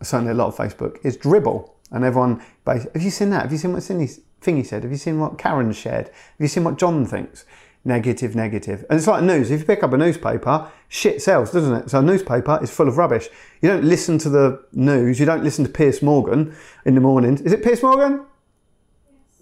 certainly 0.00 0.30
a 0.30 0.34
lot 0.34 0.46
of 0.46 0.56
Facebook, 0.56 1.04
is 1.04 1.16
dribble. 1.16 1.74
And 1.90 2.04
everyone, 2.04 2.40
have 2.66 3.02
you 3.02 3.10
seen 3.10 3.30
that? 3.30 3.42
Have 3.42 3.52
you 3.52 3.58
seen 3.58 3.72
what 3.72 3.82
Cindy's 3.82 4.20
thing 4.40 4.56
he 4.56 4.62
said? 4.62 4.84
Have 4.84 4.92
you 4.92 4.96
seen 4.96 5.18
what 5.18 5.36
Karen 5.36 5.72
shared? 5.72 6.06
Have 6.06 6.14
you 6.38 6.48
seen 6.48 6.64
what 6.64 6.78
John 6.78 7.04
thinks? 7.04 7.44
Negative, 7.84 8.34
negative. 8.34 8.86
And 8.88 8.96
it's 8.96 9.08
like 9.08 9.22
news. 9.22 9.50
If 9.50 9.60
you 9.60 9.66
pick 9.66 9.82
up 9.82 9.92
a 9.92 9.98
newspaper, 9.98 10.70
shit 10.88 11.20
sells, 11.20 11.50
doesn't 11.50 11.74
it? 11.74 11.90
So 11.90 11.98
a 11.98 12.02
newspaper 12.02 12.58
is 12.62 12.70
full 12.70 12.88
of 12.88 12.96
rubbish. 12.96 13.28
You 13.60 13.68
don't 13.68 13.84
listen 13.84 14.18
to 14.18 14.30
the 14.30 14.64
news. 14.72 15.20
You 15.20 15.26
don't 15.26 15.44
listen 15.44 15.64
to 15.64 15.70
Piers 15.70 16.00
Morgan 16.00 16.54
in 16.86 16.94
the 16.94 17.00
mornings. 17.00 17.40
Is 17.42 17.52
it 17.52 17.62
Piers 17.62 17.82
Morgan? 17.82 18.24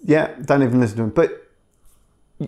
Yeah, 0.03 0.35
don't 0.43 0.63
even 0.63 0.81
listen 0.81 0.97
to 0.97 1.03
him. 1.03 1.09
But 1.11 1.42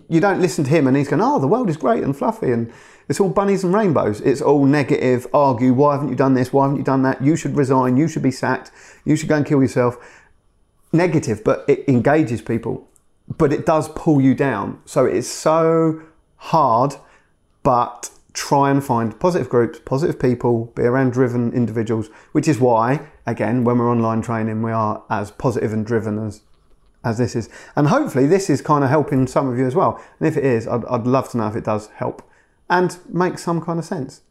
you 0.08 0.20
don't 0.20 0.40
listen 0.40 0.64
to 0.64 0.70
him 0.70 0.86
and 0.86 0.96
he's 0.96 1.08
going, 1.08 1.22
oh, 1.22 1.38
the 1.38 1.46
world 1.46 1.68
is 1.70 1.76
great 1.76 2.02
and 2.02 2.16
fluffy 2.16 2.52
and 2.52 2.72
it's 3.08 3.20
all 3.20 3.28
bunnies 3.28 3.62
and 3.62 3.72
rainbows. 3.72 4.20
It's 4.20 4.42
all 4.42 4.64
negative, 4.64 5.26
argue, 5.32 5.72
why 5.72 5.94
haven't 5.94 6.08
you 6.08 6.16
done 6.16 6.34
this? 6.34 6.52
Why 6.52 6.64
haven't 6.64 6.78
you 6.78 6.84
done 6.84 7.02
that? 7.02 7.22
You 7.22 7.36
should 7.36 7.56
resign. 7.56 7.96
You 7.96 8.08
should 8.08 8.22
be 8.22 8.30
sacked. 8.30 8.72
You 9.04 9.16
should 9.16 9.28
go 9.28 9.36
and 9.36 9.46
kill 9.46 9.62
yourself. 9.62 9.96
Negative, 10.92 11.42
but 11.44 11.64
it 11.68 11.84
engages 11.88 12.40
people, 12.40 12.88
but 13.38 13.52
it 13.52 13.66
does 13.66 13.88
pull 13.90 14.20
you 14.20 14.34
down. 14.34 14.80
So 14.86 15.04
it's 15.04 15.28
so 15.28 16.02
hard, 16.36 16.94
but 17.62 18.10
try 18.32 18.70
and 18.70 18.84
find 18.84 19.18
positive 19.18 19.48
groups, 19.48 19.80
positive 19.84 20.20
people, 20.20 20.66
be 20.74 20.82
around 20.82 21.12
driven 21.12 21.52
individuals, 21.52 22.08
which 22.32 22.48
is 22.48 22.58
why, 22.60 23.08
again, 23.26 23.64
when 23.64 23.78
we're 23.78 23.90
online 23.90 24.22
training, 24.22 24.62
we 24.62 24.72
are 24.72 25.02
as 25.10 25.30
positive 25.30 25.72
and 25.72 25.86
driven 25.86 26.18
as 26.18 26.42
as 27.06 27.18
this 27.18 27.36
is. 27.36 27.48
And 27.76 27.86
hopefully, 27.86 28.26
this 28.26 28.50
is 28.50 28.60
kind 28.60 28.82
of 28.82 28.90
helping 28.90 29.26
some 29.26 29.48
of 29.48 29.56
you 29.56 29.66
as 29.66 29.74
well. 29.74 30.02
And 30.18 30.28
if 30.28 30.36
it 30.36 30.44
is, 30.44 30.66
I'd, 30.66 30.84
I'd 30.86 31.06
love 31.06 31.30
to 31.30 31.38
know 31.38 31.46
if 31.46 31.56
it 31.56 31.64
does 31.64 31.86
help 31.94 32.28
and 32.68 32.98
make 33.08 33.38
some 33.38 33.60
kind 33.60 33.78
of 33.78 33.84
sense. 33.84 34.22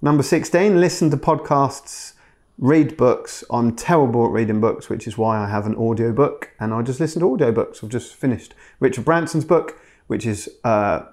Number 0.00 0.22
16, 0.22 0.80
listen 0.80 1.10
to 1.10 1.16
podcasts, 1.16 2.14
read 2.58 2.96
books. 2.96 3.42
I'm 3.50 3.74
terrible 3.74 4.26
at 4.26 4.30
reading 4.30 4.60
books, 4.60 4.88
which 4.88 5.06
is 5.06 5.18
why 5.18 5.36
I 5.38 5.48
have 5.48 5.66
an 5.66 5.74
audio 5.74 6.12
book 6.12 6.50
and 6.60 6.72
I 6.72 6.82
just 6.82 7.00
listen 7.00 7.20
to 7.20 7.26
audiobooks. 7.26 7.82
I've 7.82 7.90
just 7.90 8.14
finished 8.14 8.54
Richard 8.78 9.04
Branson's 9.04 9.44
book, 9.44 9.78
which 10.06 10.24
is 10.24 10.48
uh, 10.62 11.06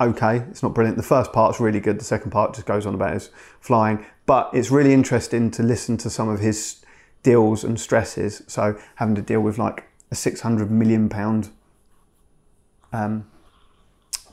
okay. 0.00 0.38
It's 0.50 0.62
not 0.62 0.74
brilliant. 0.74 0.96
The 0.96 1.02
first 1.02 1.32
part's 1.32 1.58
really 1.58 1.80
good. 1.80 1.98
The 1.98 2.04
second 2.04 2.30
part 2.30 2.54
just 2.54 2.66
goes 2.66 2.86
on 2.86 2.94
about 2.94 3.14
his 3.14 3.30
flying, 3.60 4.06
but 4.26 4.50
it's 4.52 4.70
really 4.70 4.92
interesting 4.92 5.50
to 5.52 5.64
listen 5.64 5.96
to 5.98 6.10
some 6.10 6.28
of 6.28 6.38
his 6.38 6.84
deals 7.24 7.64
and 7.64 7.80
stresses. 7.80 8.42
So 8.46 8.78
having 8.96 9.16
to 9.16 9.22
deal 9.22 9.40
with 9.40 9.58
like 9.58 9.84
a 10.10 10.14
600 10.14 10.70
million 10.70 11.08
pound 11.08 11.50
um, 12.92 13.26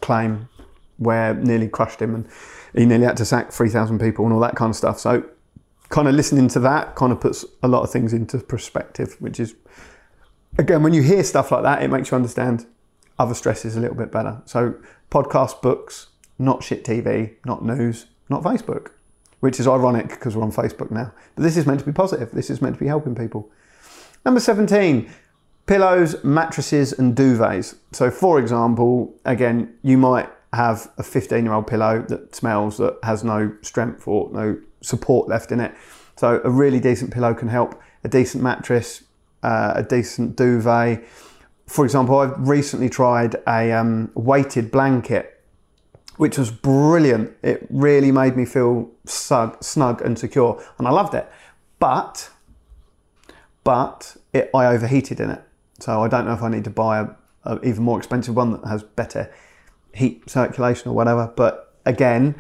claim 0.01 0.49
where 0.97 1.33
nearly 1.33 1.67
crushed 1.67 1.99
him 1.99 2.13
and 2.13 2.27
he 2.75 2.85
nearly 2.85 3.05
had 3.05 3.17
to 3.17 3.25
sack 3.25 3.51
3,000 3.51 3.99
people 3.99 4.25
and 4.25 4.33
all 4.33 4.39
that 4.39 4.55
kind 4.55 4.69
of 4.69 4.75
stuff. 4.75 4.99
So 4.99 5.23
kind 5.89 6.07
of 6.07 6.15
listening 6.15 6.47
to 6.49 6.59
that 6.59 6.95
kind 6.95 7.11
of 7.11 7.19
puts 7.19 7.43
a 7.63 7.67
lot 7.67 7.83
of 7.83 7.91
things 7.91 8.13
into 8.13 8.37
perspective, 8.37 9.15
which 9.19 9.39
is, 9.39 9.55
again, 10.57 10.83
when 10.83 10.93
you 10.93 11.01
hear 11.01 11.23
stuff 11.23 11.51
like 11.51 11.63
that, 11.63 11.83
it 11.83 11.89
makes 11.89 12.11
you 12.11 12.15
understand 12.15 12.65
other 13.19 13.33
stresses 13.33 13.75
a 13.75 13.79
little 13.79 13.95
bit 13.95 14.11
better. 14.11 14.41
So 14.45 14.75
podcast, 15.09 15.61
books, 15.61 16.07
not 16.39 16.63
shit 16.63 16.83
TV, 16.83 17.35
not 17.45 17.63
news, 17.63 18.07
not 18.29 18.43
Facebook, 18.43 18.91
which 19.41 19.59
is 19.59 19.67
ironic 19.67 20.09
because 20.09 20.35
we're 20.35 20.43
on 20.43 20.51
Facebook 20.51 20.91
now. 20.91 21.13
But 21.35 21.43
this 21.43 21.57
is 21.57 21.65
meant 21.65 21.79
to 21.81 21.85
be 21.85 21.91
positive. 21.91 22.31
This 22.31 22.49
is 22.49 22.61
meant 22.61 22.75
to 22.75 22.79
be 22.79 22.87
helping 22.87 23.15
people. 23.15 23.51
Number 24.23 24.39
17, 24.39 25.09
pillows, 25.65 26.21
mattresses, 26.23 26.93
and 26.93 27.15
duvets. 27.15 27.75
So, 27.91 28.11
for 28.11 28.39
example, 28.39 29.13
again, 29.25 29.73
you 29.83 29.97
might 29.97 30.29
have 30.53 30.91
a 30.97 31.03
15 31.03 31.43
year 31.43 31.53
old 31.53 31.67
pillow 31.67 32.03
that 32.09 32.35
smells, 32.35 32.77
that 32.77 32.97
has 33.03 33.23
no 33.23 33.55
strength 33.61 34.07
or 34.07 34.29
no 34.31 34.59
support 34.81 35.27
left 35.27 35.51
in 35.51 35.59
it. 35.59 35.73
So, 36.17 36.41
a 36.43 36.49
really 36.49 36.79
decent 36.79 37.11
pillow 37.11 37.33
can 37.33 37.47
help. 37.47 37.79
A 38.03 38.09
decent 38.09 38.43
mattress, 38.43 39.03
uh, 39.43 39.73
a 39.75 39.83
decent 39.83 40.35
duvet. 40.35 41.03
For 41.67 41.85
example, 41.85 42.19
I've 42.19 42.47
recently 42.47 42.89
tried 42.89 43.35
a 43.47 43.71
um, 43.71 44.11
weighted 44.13 44.71
blanket, 44.71 45.41
which 46.17 46.37
was 46.37 46.51
brilliant. 46.51 47.31
It 47.43 47.65
really 47.69 48.11
made 48.11 48.35
me 48.35 48.45
feel 48.45 48.89
snug, 49.05 49.63
snug 49.63 50.01
and 50.01 50.19
secure, 50.19 50.61
and 50.77 50.87
I 50.87 50.91
loved 50.91 51.13
it. 51.13 51.31
But, 51.79 52.29
but 53.63 54.17
it, 54.33 54.49
I 54.53 54.65
overheated 54.65 55.19
in 55.19 55.29
it, 55.29 55.41
so 55.81 56.03
I 56.03 56.07
don't 56.07 56.25
know 56.25 56.33
if 56.33 56.41
I 56.41 56.49
need 56.49 56.63
to 56.65 56.69
buy 56.69 56.99
a, 56.99 57.07
a 57.43 57.61
even 57.61 57.83
more 57.83 57.97
expensive 57.97 58.35
one 58.35 58.51
that 58.51 58.67
has 58.67 58.83
better 58.83 59.31
heat 59.93 60.29
circulation 60.29 60.89
or 60.89 60.93
whatever. 60.93 61.31
But 61.35 61.73
again, 61.85 62.35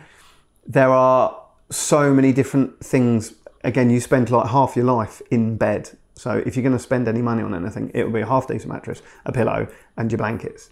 there 0.65 0.89
are 0.89 1.41
so 1.69 2.13
many 2.13 2.33
different 2.33 2.79
things. 2.83 3.33
Again, 3.63 3.89
you 3.89 3.99
spend 3.99 4.29
like 4.29 4.49
half 4.49 4.75
your 4.75 4.85
life 4.85 5.21
in 5.31 5.57
bed. 5.57 5.91
So 6.15 6.43
if 6.45 6.55
you're 6.55 6.63
going 6.63 6.77
to 6.77 6.79
spend 6.79 7.07
any 7.07 7.21
money 7.21 7.41
on 7.41 7.55
anything, 7.55 7.91
it 7.93 8.03
will 8.03 8.13
be 8.13 8.21
a 8.21 8.27
half 8.27 8.47
decent 8.47 8.71
mattress, 8.71 9.01
a 9.25 9.31
pillow, 9.31 9.67
and 9.97 10.11
your 10.11 10.17
blankets. 10.17 10.69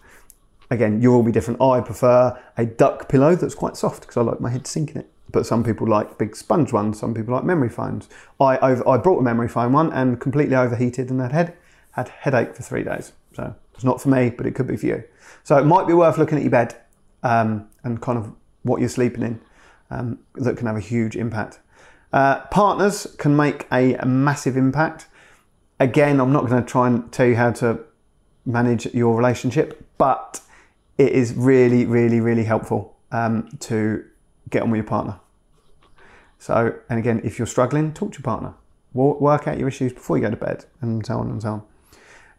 Again, 0.70 1.02
you'll 1.02 1.24
be 1.24 1.32
different. 1.32 1.60
I 1.62 1.82
prefer 1.82 2.40
a 2.56 2.66
duck 2.66 3.10
pillow 3.10 3.36
that's 3.36 3.56
quite 3.56 3.76
soft 3.76 4.02
because 4.02 4.18
I 4.18 4.22
like 4.22 4.40
my 4.40 4.52
head 4.52 4.68
sinking 4.68 4.98
it. 4.98 5.10
But 5.32 5.46
some 5.46 5.64
people 5.64 5.88
like 5.88 6.18
big 6.18 6.36
sponge 6.36 6.72
ones. 6.72 7.00
Some 7.00 7.14
people 7.14 7.34
like 7.34 7.44
memory 7.44 7.70
foams. 7.70 8.10
I 8.40 8.58
over, 8.58 8.88
I 8.88 8.98
brought 8.98 9.20
a 9.20 9.24
memory 9.24 9.48
foam 9.48 9.74
one 9.74 9.92
and 9.92 10.20
completely 10.20 10.56
overheated 10.56 11.10
and 11.10 11.22
had 11.22 11.32
head 11.32 11.58
had 12.00 12.10
headache 12.10 12.56
for 12.56 12.64
three 12.64 12.84
days. 12.84 13.14
So 13.36 13.56
it's 13.74 13.84
not 13.84 14.02
for 14.02 14.10
me, 14.10 14.30
but 14.30 14.46
it 14.46 14.56
could 14.56 14.68
be 14.68 14.78
for 14.78 14.86
you. 14.86 15.04
So 15.44 15.58
it 15.58 15.66
might 15.66 15.88
be 15.88 15.94
worth 15.94 16.18
looking 16.18 16.38
at 16.38 16.44
your 16.44 16.52
bed 16.52 16.76
um, 17.24 17.68
and 17.84 18.02
kind 18.02 18.18
of 18.18 18.34
what 18.64 18.80
you're 18.80 18.90
sleeping 18.90 19.24
in 19.24 19.42
um, 19.92 20.20
that 20.36 20.58
can 20.58 20.68
have 20.68 20.76
a 20.76 20.82
huge 20.82 21.16
impact. 21.16 21.60
Uh, 22.12 22.42
partners 22.48 23.16
can 23.18 23.36
make 23.36 23.68
a, 23.72 23.98
massive 24.06 24.58
impact. 24.58 25.08
Again, 25.80 26.20
I'm 26.20 26.34
not 26.34 26.48
going 26.48 26.62
to 26.64 26.70
try 26.70 26.88
and 26.88 27.12
tell 27.12 27.28
you 27.28 27.36
how 27.36 27.52
to 27.54 27.80
manage 28.46 28.88
your 28.94 29.16
relationship, 29.16 29.86
but 29.98 30.42
it 30.98 31.12
is 31.12 31.34
really, 31.34 31.86
really, 31.86 32.20
really 32.20 32.44
helpful 32.44 32.98
um, 33.12 33.50
to 33.60 34.04
get 34.50 34.64
on 34.64 34.72
with 34.72 34.80
your 34.80 34.88
partner. 34.88 35.20
So, 36.40 36.76
and 36.90 36.98
again, 37.00 37.22
if 37.24 37.38
you're 37.38 37.48
struggling, 37.48 37.94
talk 37.94 38.12
to 38.14 38.20
your 38.20 38.24
partner. 38.24 38.54
Work 38.94 39.48
out 39.48 39.60
your 39.60 39.68
issues 39.68 39.94
before 39.94 40.18
you 40.18 40.24
go 40.24 40.32
to 40.32 40.36
bed, 40.36 40.66
and 40.82 41.06
so 41.06 41.20
on 41.20 41.30
and 41.30 41.42
so 41.42 41.50
on. 41.50 41.64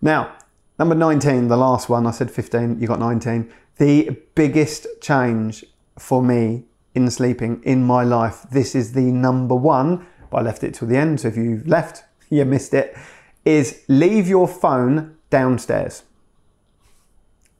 Now, 0.02 0.36
number 0.78 0.94
19, 0.94 1.48
the 1.48 1.56
last 1.56 1.88
one, 1.88 2.06
I 2.06 2.10
said 2.10 2.30
15, 2.30 2.80
you 2.80 2.86
got 2.86 2.98
19. 2.98 3.52
The 3.76 4.16
biggest 4.34 4.86
change 5.00 5.64
for 5.98 6.22
me 6.22 6.64
in 6.94 7.10
sleeping 7.10 7.62
in 7.64 7.84
my 7.84 8.02
life, 8.02 8.46
this 8.50 8.74
is 8.74 8.92
the 8.92 9.02
number 9.02 9.54
one, 9.54 10.06
but 10.30 10.38
I 10.38 10.42
left 10.42 10.64
it 10.64 10.74
till 10.74 10.88
the 10.88 10.96
end, 10.96 11.20
so 11.20 11.28
if 11.28 11.36
you 11.36 11.62
left, 11.66 12.04
you 12.30 12.44
missed 12.44 12.74
it, 12.74 12.96
is 13.44 13.82
leave 13.88 14.28
your 14.28 14.48
phone 14.48 15.16
downstairs. 15.30 16.02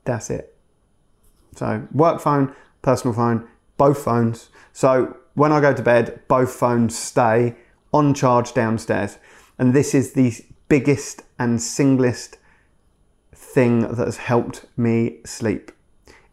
That's 0.04 0.30
it. 0.30 0.56
So, 1.56 1.86
work 1.92 2.20
phone, 2.20 2.54
personal 2.82 3.14
phone, 3.14 3.48
both 3.76 4.02
phones. 4.02 4.50
So, 4.72 5.16
when 5.34 5.52
I 5.52 5.60
go 5.60 5.72
to 5.72 5.82
bed, 5.82 6.22
both 6.28 6.52
phones 6.52 6.96
stay 6.98 7.56
on 7.92 8.14
charge 8.14 8.54
downstairs. 8.54 9.18
And 9.58 9.74
this 9.74 9.94
is 9.94 10.12
the 10.12 10.34
biggest 10.70 11.24
and 11.38 11.60
singlest 11.60 12.38
thing 13.34 13.80
that 13.80 13.98
has 13.98 14.16
helped 14.16 14.64
me 14.78 15.18
sleep. 15.26 15.72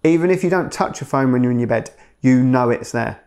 Even 0.04 0.30
if 0.30 0.44
you 0.44 0.50
don't 0.50 0.72
touch 0.72 1.02
your 1.02 1.08
phone 1.08 1.34
when 1.34 1.44
you're 1.44 1.52
in 1.52 1.60
your 1.60 1.68
bed, 1.68 1.90
you 2.22 2.44
know 2.44 2.70
it's 2.70 2.94
there. 2.94 3.22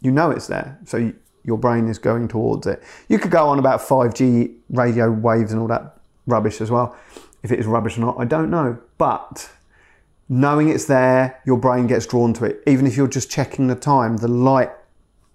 You 0.00 0.12
know 0.12 0.30
it's 0.30 0.46
there. 0.46 0.78
So 0.84 0.98
you, 0.98 1.16
your 1.44 1.58
brain 1.58 1.88
is 1.88 1.98
going 1.98 2.28
towards 2.28 2.66
it. 2.66 2.82
You 3.08 3.18
could 3.18 3.30
go 3.30 3.48
on 3.48 3.58
about 3.58 3.80
5G 3.80 4.54
radio 4.68 5.10
waves 5.10 5.50
and 5.50 5.60
all 5.60 5.68
that 5.68 5.96
rubbish 6.26 6.60
as 6.60 6.70
well. 6.70 6.94
If 7.42 7.50
it 7.50 7.58
is 7.58 7.66
rubbish 7.66 7.96
or 7.96 8.02
not, 8.02 8.16
I 8.20 8.26
don't 8.26 8.50
know. 8.50 8.78
But 8.98 9.50
knowing 10.28 10.68
it's 10.68 10.84
there, 10.84 11.40
your 11.46 11.56
brain 11.56 11.86
gets 11.86 12.06
drawn 12.06 12.34
to 12.34 12.44
it. 12.44 12.62
Even 12.66 12.86
if 12.86 12.96
you're 12.96 13.08
just 13.08 13.30
checking 13.30 13.68
the 13.68 13.74
time, 13.74 14.18
the 14.18 14.28
light 14.28 14.70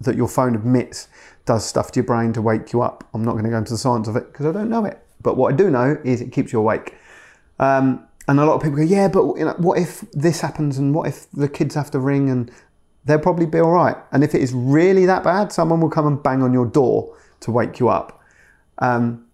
that 0.00 0.14
your 0.14 0.28
phone 0.28 0.54
emits 0.54 1.08
does 1.46 1.66
stuff 1.66 1.90
to 1.92 2.00
your 2.00 2.06
brain 2.06 2.32
to 2.34 2.42
wake 2.42 2.72
you 2.72 2.82
up. 2.82 3.04
I'm 3.12 3.24
not 3.24 3.32
going 3.32 3.44
to 3.44 3.50
go 3.50 3.58
into 3.58 3.72
the 3.72 3.78
science 3.78 4.06
of 4.06 4.14
it 4.14 4.32
because 4.32 4.46
I 4.46 4.52
don't 4.52 4.70
know 4.70 4.84
it. 4.84 5.02
But 5.26 5.36
what 5.36 5.52
I 5.52 5.56
do 5.56 5.70
know 5.72 5.98
is 6.04 6.20
it 6.20 6.30
keeps 6.30 6.52
you 6.52 6.60
awake. 6.60 6.94
Um, 7.58 8.06
and 8.28 8.38
a 8.38 8.44
lot 8.44 8.54
of 8.54 8.62
people 8.62 8.76
go, 8.76 8.84
yeah, 8.84 9.08
but 9.08 9.24
you 9.36 9.44
know, 9.44 9.56
what 9.58 9.76
if 9.76 10.02
this 10.12 10.40
happens 10.40 10.78
and 10.78 10.94
what 10.94 11.08
if 11.08 11.28
the 11.32 11.48
kids 11.48 11.74
have 11.74 11.90
to 11.90 11.98
ring 11.98 12.30
and 12.30 12.48
they'll 13.04 13.18
probably 13.18 13.44
be 13.44 13.58
all 13.58 13.72
right. 13.72 13.96
And 14.12 14.22
if 14.22 14.36
it 14.36 14.40
is 14.40 14.52
really 14.54 15.04
that 15.06 15.24
bad, 15.24 15.50
someone 15.50 15.80
will 15.80 15.90
come 15.90 16.06
and 16.06 16.22
bang 16.22 16.44
on 16.44 16.52
your 16.52 16.64
door 16.64 17.16
to 17.40 17.50
wake 17.50 17.80
you 17.80 17.88
up. 17.88 18.22
Um, 18.78 19.26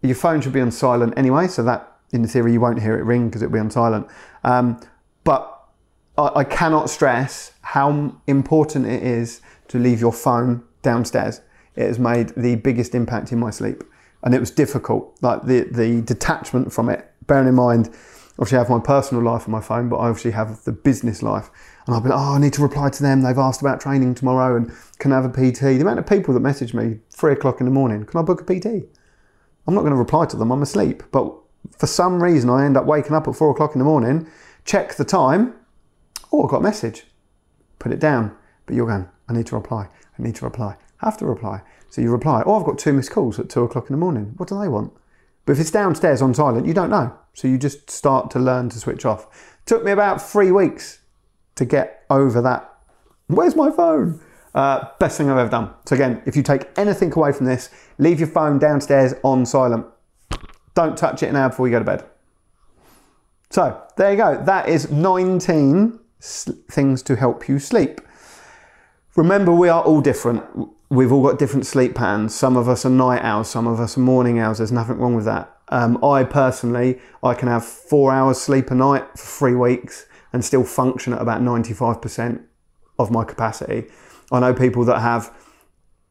your 0.00 0.14
phone 0.14 0.40
should 0.40 0.54
be 0.54 0.62
on 0.62 0.70
silent 0.70 1.12
anyway, 1.14 1.46
so 1.46 1.62
that 1.64 1.92
in 2.12 2.26
theory 2.26 2.54
you 2.54 2.60
won't 2.60 2.80
hear 2.80 2.98
it 2.98 3.04
ring 3.04 3.28
because 3.28 3.42
it'll 3.42 3.52
be 3.52 3.58
on 3.58 3.70
silent. 3.70 4.06
Um, 4.44 4.80
but 5.24 5.68
I, 6.16 6.30
I 6.36 6.44
cannot 6.44 6.88
stress 6.88 7.52
how 7.60 8.16
important 8.26 8.86
it 8.86 9.02
is 9.02 9.42
to 9.68 9.78
leave 9.78 10.00
your 10.00 10.12
phone 10.12 10.64
downstairs. 10.80 11.42
It 11.76 11.86
has 11.86 11.98
made 11.98 12.30
the 12.30 12.54
biggest 12.56 12.94
impact 12.94 13.30
in 13.30 13.38
my 13.38 13.50
sleep, 13.50 13.84
and 14.24 14.34
it 14.34 14.40
was 14.40 14.50
difficult. 14.50 15.16
Like 15.22 15.42
the 15.44 15.60
the 15.70 16.00
detachment 16.02 16.72
from 16.72 16.88
it. 16.88 17.08
Bearing 17.26 17.48
in 17.48 17.54
mind, 17.54 17.88
obviously 18.38 18.58
I 18.58 18.62
have 18.62 18.70
my 18.70 18.80
personal 18.80 19.22
life 19.22 19.44
on 19.46 19.52
my 19.52 19.60
phone, 19.60 19.88
but 19.88 19.96
I 19.96 20.08
obviously 20.08 20.32
have 20.32 20.64
the 20.64 20.72
business 20.72 21.22
life. 21.22 21.50
And 21.86 21.94
I'll 21.94 22.00
be 22.00 22.08
like, 22.08 22.18
oh, 22.18 22.34
I 22.34 22.38
need 22.38 22.54
to 22.54 22.62
reply 22.62 22.90
to 22.90 23.02
them. 23.02 23.22
They've 23.22 23.38
asked 23.38 23.60
about 23.60 23.80
training 23.80 24.14
tomorrow 24.14 24.56
and 24.56 24.72
can 24.98 25.12
I 25.12 25.16
have 25.20 25.26
a 25.26 25.28
PT. 25.28 25.60
The 25.60 25.80
amount 25.80 25.98
of 25.98 26.06
people 26.06 26.34
that 26.34 26.40
message 26.40 26.74
me 26.74 27.00
three 27.10 27.32
o'clock 27.32 27.60
in 27.60 27.66
the 27.66 27.72
morning, 27.72 28.04
can 28.04 28.20
I 28.20 28.22
book 28.22 28.40
a 28.40 28.44
PT? 28.44 28.66
I'm 29.66 29.74
not 29.74 29.80
going 29.80 29.92
to 29.92 29.98
reply 29.98 30.26
to 30.26 30.36
them. 30.36 30.50
I'm 30.50 30.62
asleep. 30.62 31.02
But 31.10 31.32
for 31.78 31.86
some 31.86 32.22
reason, 32.22 32.50
I 32.50 32.64
end 32.64 32.76
up 32.76 32.86
waking 32.86 33.14
up 33.14 33.28
at 33.28 33.36
four 33.36 33.50
o'clock 33.50 33.74
in 33.74 33.78
the 33.78 33.84
morning, 33.84 34.26
check 34.64 34.94
the 34.94 35.04
time. 35.04 35.54
Oh, 36.32 36.46
I 36.46 36.50
got 36.50 36.58
a 36.58 36.62
message. 36.62 37.04
Put 37.78 37.92
it 37.92 38.00
down. 38.00 38.36
But 38.66 38.74
you're 38.74 38.86
going, 38.86 39.08
I 39.28 39.32
need 39.32 39.46
to 39.46 39.56
reply. 39.56 39.88
I 40.18 40.22
need 40.22 40.36
to 40.36 40.44
reply. 40.44 40.76
Have 40.98 41.16
to 41.18 41.26
reply. 41.26 41.62
So 41.90 42.00
you 42.00 42.10
reply, 42.10 42.42
oh, 42.46 42.58
I've 42.58 42.66
got 42.66 42.78
two 42.78 42.92
missed 42.92 43.10
calls 43.10 43.38
at 43.38 43.48
two 43.48 43.62
o'clock 43.62 43.88
in 43.88 43.94
the 43.94 43.98
morning. 43.98 44.34
What 44.36 44.48
do 44.48 44.58
they 44.58 44.68
want? 44.68 44.92
But 45.44 45.52
if 45.52 45.60
it's 45.60 45.70
downstairs 45.70 46.22
on 46.22 46.34
silent, 46.34 46.66
you 46.66 46.74
don't 46.74 46.90
know. 46.90 47.16
So 47.34 47.48
you 47.48 47.58
just 47.58 47.90
start 47.90 48.30
to 48.32 48.38
learn 48.38 48.68
to 48.70 48.78
switch 48.78 49.04
off. 49.04 49.54
Took 49.66 49.84
me 49.84 49.90
about 49.90 50.22
three 50.22 50.50
weeks 50.50 51.00
to 51.56 51.64
get 51.64 52.04
over 52.08 52.40
that. 52.42 52.72
Where's 53.26 53.56
my 53.56 53.70
phone? 53.70 54.20
Uh, 54.54 54.88
best 55.00 55.18
thing 55.18 55.30
I've 55.30 55.38
ever 55.38 55.50
done. 55.50 55.70
So 55.84 55.94
again, 55.94 56.22
if 56.26 56.36
you 56.36 56.42
take 56.42 56.66
anything 56.76 57.12
away 57.12 57.32
from 57.32 57.46
this, 57.46 57.70
leave 57.98 58.20
your 58.20 58.28
phone 58.28 58.58
downstairs 58.58 59.14
on 59.24 59.44
silent. 59.44 59.86
Don't 60.74 60.96
touch 60.96 61.22
it 61.22 61.32
now 61.32 61.48
before 61.48 61.66
you 61.66 61.72
go 61.72 61.80
to 61.80 61.84
bed. 61.84 62.04
So 63.50 63.82
there 63.96 64.12
you 64.12 64.16
go. 64.16 64.42
That 64.44 64.68
is 64.68 64.90
19 64.90 65.98
things 66.20 67.02
to 67.02 67.16
help 67.16 67.48
you 67.48 67.58
sleep. 67.58 68.00
Remember, 69.16 69.52
we 69.52 69.68
are 69.68 69.82
all 69.82 70.00
different. 70.00 70.42
We've 70.88 71.12
all 71.12 71.22
got 71.22 71.38
different 71.38 71.66
sleep 71.66 71.94
patterns. 71.94 72.34
Some 72.34 72.56
of 72.56 72.68
us 72.68 72.84
are 72.84 72.90
night 72.90 73.22
owls, 73.22 73.48
some 73.48 73.68
of 73.68 73.78
us 73.78 73.96
are 73.96 74.00
morning 74.00 74.40
owls. 74.40 74.58
There's 74.58 74.72
nothing 74.72 74.98
wrong 74.98 75.14
with 75.14 75.24
that. 75.24 75.56
Um, 75.68 76.02
I 76.04 76.24
personally, 76.24 76.98
I 77.22 77.34
can 77.34 77.48
have 77.48 77.64
four 77.64 78.12
hours 78.12 78.40
sleep 78.40 78.70
a 78.70 78.74
night 78.74 79.08
for 79.16 79.26
three 79.26 79.54
weeks 79.54 80.06
and 80.32 80.44
still 80.44 80.64
function 80.64 81.12
at 81.12 81.22
about 81.22 81.42
95% 81.42 82.42
of 82.98 83.12
my 83.12 83.22
capacity. 83.22 83.84
I 84.32 84.40
know 84.40 84.52
people 84.52 84.84
that 84.86 85.00
have, 85.00 85.32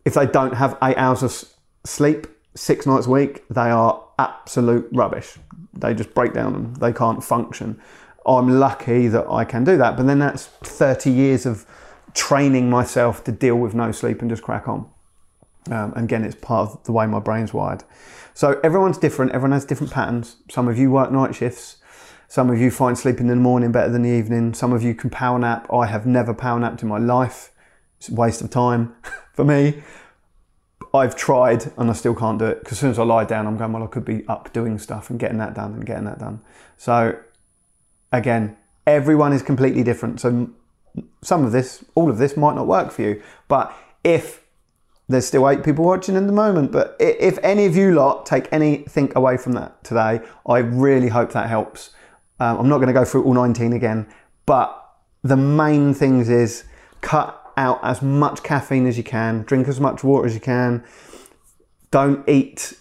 if 0.05 0.13
they 0.13 0.25
don't 0.25 0.53
have 0.55 0.77
eight 0.81 0.97
hours 0.97 1.23
of 1.23 1.43
sleep 1.85 2.27
six 2.55 2.85
nights 2.85 3.07
a 3.07 3.09
week, 3.09 3.43
they 3.49 3.69
are 3.69 4.01
absolute 4.17 4.87
rubbish. 4.93 5.37
They 5.73 5.93
just 5.93 6.13
break 6.13 6.33
down 6.33 6.55
and 6.55 6.75
they 6.77 6.93
can't 6.93 7.21
function. 7.21 7.81
I'm 8.25 8.59
lucky 8.59 9.09
that 9.09 9.29
I 9.29 9.43
can 9.43 9.65
do 9.65 9.75
that, 9.75 9.97
but 9.97 10.07
then 10.07 10.19
that's 10.19 10.45
30 10.45 11.11
years 11.11 11.45
of 11.45 11.65
training 12.13 12.69
myself 12.69 13.23
to 13.25 13.31
deal 13.31 13.55
with 13.55 13.73
no 13.73 13.91
sleep 13.91 14.21
and 14.21 14.29
just 14.29 14.43
crack 14.43 14.67
on. 14.67 14.89
Um, 15.71 15.93
again, 15.95 16.23
it's 16.23 16.35
part 16.35 16.69
of 16.69 16.83
the 16.83 16.91
way 16.91 17.05
my 17.05 17.19
brain's 17.19 17.53
wired. 17.53 17.83
So 18.33 18.59
everyone's 18.63 18.97
different. 18.97 19.31
Everyone 19.31 19.51
has 19.51 19.65
different 19.65 19.93
patterns. 19.93 20.37
Some 20.49 20.67
of 20.67 20.77
you 20.77 20.91
work 20.91 21.11
night 21.11 21.35
shifts. 21.35 21.77
Some 22.27 22.49
of 22.49 22.59
you 22.59 22.71
find 22.71 22.97
sleeping 22.97 23.27
in 23.29 23.37
the 23.37 23.43
morning 23.43 23.71
better 23.71 23.91
than 23.91 24.01
the 24.01 24.09
evening. 24.09 24.53
Some 24.53 24.73
of 24.73 24.81
you 24.83 24.95
can 24.95 25.09
power 25.09 25.37
nap. 25.37 25.71
I 25.71 25.85
have 25.85 26.05
never 26.05 26.33
power 26.33 26.59
napped 26.59 26.81
in 26.81 26.89
my 26.89 26.97
life. 26.97 27.51
It's 27.99 28.09
a 28.09 28.15
waste 28.15 28.41
of 28.41 28.49
time 28.49 28.95
for 29.33 29.45
me. 29.45 29.83
I've 30.93 31.15
tried 31.15 31.71
and 31.77 31.89
I 31.89 31.93
still 31.93 32.13
can't 32.13 32.37
do 32.37 32.45
it 32.45 32.59
because 32.59 32.73
as 32.73 32.79
soon 32.79 32.91
as 32.91 32.99
I 32.99 33.03
lie 33.03 33.25
down, 33.25 33.47
I'm 33.47 33.57
going, 33.57 33.71
well, 33.73 33.83
I 33.83 33.87
could 33.87 34.05
be 34.05 34.27
up 34.27 34.53
doing 34.53 34.77
stuff 34.77 35.09
and 35.09 35.19
getting 35.19 35.39
that 35.39 35.55
done 35.55 35.73
and 35.73 35.85
getting 35.85 36.05
that 36.05 36.19
done. 36.19 36.41
So 36.77 37.17
again, 38.11 38.57
everyone 38.85 39.33
is 39.33 39.41
completely 39.41 39.83
different. 39.83 40.19
So 40.19 40.49
some 41.21 41.43
of 41.43 41.51
this, 41.51 41.83
all 41.95 42.09
of 42.09 42.17
this 42.17 42.37
might 42.37 42.55
not 42.55 42.67
work 42.67 42.91
for 42.91 43.01
you. 43.01 43.21
But 43.47 43.73
if 44.03 44.43
there's 45.07 45.25
still 45.25 45.49
eight 45.49 45.63
people 45.63 45.85
watching 45.85 46.15
in 46.15 46.27
the 46.27 46.33
moment, 46.33 46.71
but 46.71 46.95
if 46.99 47.37
any 47.43 47.65
of 47.65 47.75
you 47.75 47.93
lot 47.93 48.25
take 48.25 48.47
anything 48.51 49.11
away 49.15 49.37
from 49.37 49.53
that 49.53 49.83
today, 49.83 50.21
I 50.47 50.59
really 50.59 51.09
hope 51.09 51.31
that 51.33 51.49
helps. 51.49 51.91
Um, 52.39 52.59
I'm 52.59 52.69
not 52.69 52.77
going 52.77 52.87
to 52.87 52.93
go 52.93 53.05
through 53.05 53.23
all 53.23 53.33
19 53.33 53.73
again, 53.73 54.07
but 54.45 54.79
the 55.23 55.37
main 55.37 55.93
things 55.93 56.29
is 56.29 56.63
cut 57.01 57.39
out 57.57 57.79
as 57.83 58.01
much 58.01 58.43
caffeine 58.43 58.87
as 58.87 58.97
you 58.97 59.03
can, 59.03 59.43
drink 59.43 59.67
as 59.67 59.79
much 59.79 60.03
water 60.03 60.25
as 60.25 60.33
you 60.33 60.39
can, 60.41 60.83
don't 61.91 62.27
eat, 62.27 62.73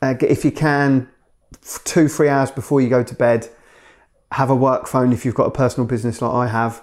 uh, 0.00 0.14
if 0.20 0.44
you 0.44 0.52
can, 0.52 1.08
two, 1.84 2.08
three 2.08 2.28
hours 2.28 2.50
before 2.50 2.80
you 2.80 2.88
go 2.88 3.02
to 3.02 3.14
bed. 3.14 3.48
Have 4.32 4.50
a 4.50 4.54
work 4.54 4.86
phone 4.86 5.12
if 5.12 5.24
you've 5.24 5.34
got 5.34 5.46
a 5.46 5.50
personal 5.50 5.86
business 5.86 6.22
like 6.22 6.32
I 6.32 6.46
have. 6.48 6.82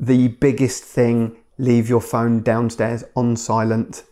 The 0.00 0.28
biggest 0.28 0.82
thing 0.82 1.36
leave 1.58 1.88
your 1.88 2.00
phone 2.00 2.42
downstairs 2.42 3.04
on 3.14 3.36
silent. 3.36 4.02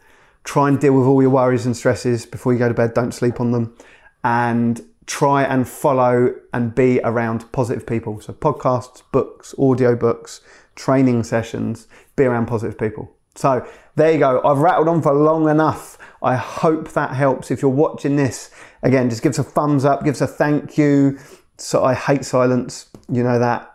Try 0.45 0.69
and 0.69 0.79
deal 0.79 0.93
with 0.93 1.07
all 1.07 1.23
your 1.23 1.31
worries 1.31 1.65
and 1.65 1.75
stresses 1.75 2.27
before 2.27 2.53
you 2.53 2.59
go 2.59 2.69
to 2.69 2.75
bed. 2.75 2.93
Don't 2.93 3.13
sleep 3.13 3.41
on 3.41 3.53
them. 3.53 3.75
And 4.23 4.83
try 5.07 5.43
and 5.43 5.67
follow 5.67 6.35
and 6.53 6.75
be 6.75 7.01
around 7.03 7.51
positive 7.53 7.87
people. 7.87 8.21
So, 8.21 8.35
podcasts, 8.35 9.03
books, 9.11 9.55
audio 9.59 9.97
books, 9.97 10.43
training 10.75 11.25
sessions, 11.25 11.89
be 12.15 12.25
around 12.25 12.47
positive 12.47 12.79
people. 12.79 13.11
So, 13.35 13.67
there 13.97 14.13
you 14.13 14.19
go. 14.19 14.43
I've 14.45 14.59
rattled 14.59 14.89
on 14.89 15.01
for 15.01 15.15
long 15.15 15.49
enough. 15.49 15.97
I 16.23 16.37
hope 16.37 16.93
that 16.93 17.13
helps. 17.13 17.51
If 17.51 17.63
you're 17.63 17.71
watching 17.71 18.17
this, 18.17 18.51
again, 18.83 19.09
just 19.09 19.23
give 19.23 19.31
us 19.31 19.39
a 19.39 19.45
thumbs 19.45 19.87
up, 19.87 20.05
give 20.05 20.15
us 20.15 20.21
a 20.21 20.27
thank 20.27 20.77
you. 20.77 21.19
So, 21.57 21.83
I 21.83 21.95
hate 21.95 22.27
silence, 22.27 22.91
you 23.11 23.23
know 23.23 23.39
that. 23.39 23.73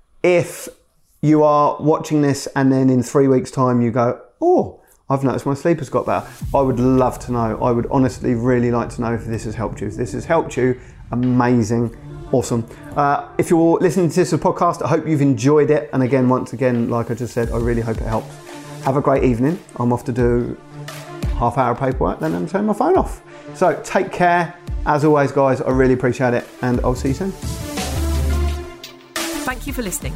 if 0.22 0.68
you 1.24 1.42
are 1.42 1.78
watching 1.80 2.20
this 2.20 2.46
and 2.54 2.70
then 2.70 2.90
in 2.90 3.02
three 3.02 3.28
weeks' 3.28 3.50
time 3.50 3.80
you 3.80 3.90
go, 3.90 4.20
oh, 4.42 4.82
I've 5.08 5.24
noticed 5.24 5.46
my 5.46 5.54
sleep 5.54 5.78
has 5.78 5.88
got 5.88 6.04
better. 6.04 6.28
I 6.54 6.60
would 6.60 6.78
love 6.78 7.18
to 7.20 7.32
know. 7.32 7.58
I 7.62 7.70
would 7.70 7.86
honestly 7.90 8.34
really 8.34 8.70
like 8.70 8.90
to 8.90 9.00
know 9.00 9.14
if 9.14 9.24
this 9.24 9.44
has 9.44 9.54
helped 9.54 9.80
you. 9.80 9.86
If 9.86 9.94
this 9.94 10.12
has 10.12 10.26
helped 10.26 10.54
you, 10.58 10.78
amazing, 11.12 11.96
awesome. 12.30 12.68
Uh, 12.94 13.26
if 13.38 13.48
you're 13.48 13.78
listening 13.78 14.10
to 14.10 14.16
this 14.16 14.34
podcast, 14.34 14.82
I 14.82 14.88
hope 14.88 15.06
you've 15.06 15.22
enjoyed 15.22 15.70
it. 15.70 15.88
And 15.94 16.02
again, 16.02 16.28
once 16.28 16.52
again, 16.52 16.90
like 16.90 17.10
I 17.10 17.14
just 17.14 17.32
said, 17.32 17.50
I 17.50 17.56
really 17.56 17.80
hope 17.80 17.96
it 17.96 18.06
helps. 18.06 18.34
Have 18.82 18.98
a 18.98 19.00
great 19.00 19.24
evening. 19.24 19.58
I'm 19.76 19.94
off 19.94 20.04
to 20.04 20.12
do 20.12 20.60
half 21.38 21.56
hour 21.56 21.72
of 21.72 21.80
paperwork, 21.80 22.20
then 22.20 22.34
I'm 22.34 22.46
turning 22.46 22.66
my 22.66 22.74
phone 22.74 22.98
off. 22.98 23.22
So 23.54 23.80
take 23.82 24.12
care. 24.12 24.54
As 24.84 25.06
always, 25.06 25.32
guys, 25.32 25.62
I 25.62 25.70
really 25.70 25.94
appreciate 25.94 26.34
it, 26.34 26.46
and 26.60 26.80
I'll 26.80 26.94
see 26.94 27.08
you 27.08 27.14
soon. 27.14 27.63
Thank 29.44 29.66
you 29.66 29.74
for 29.74 29.82
listening. 29.82 30.14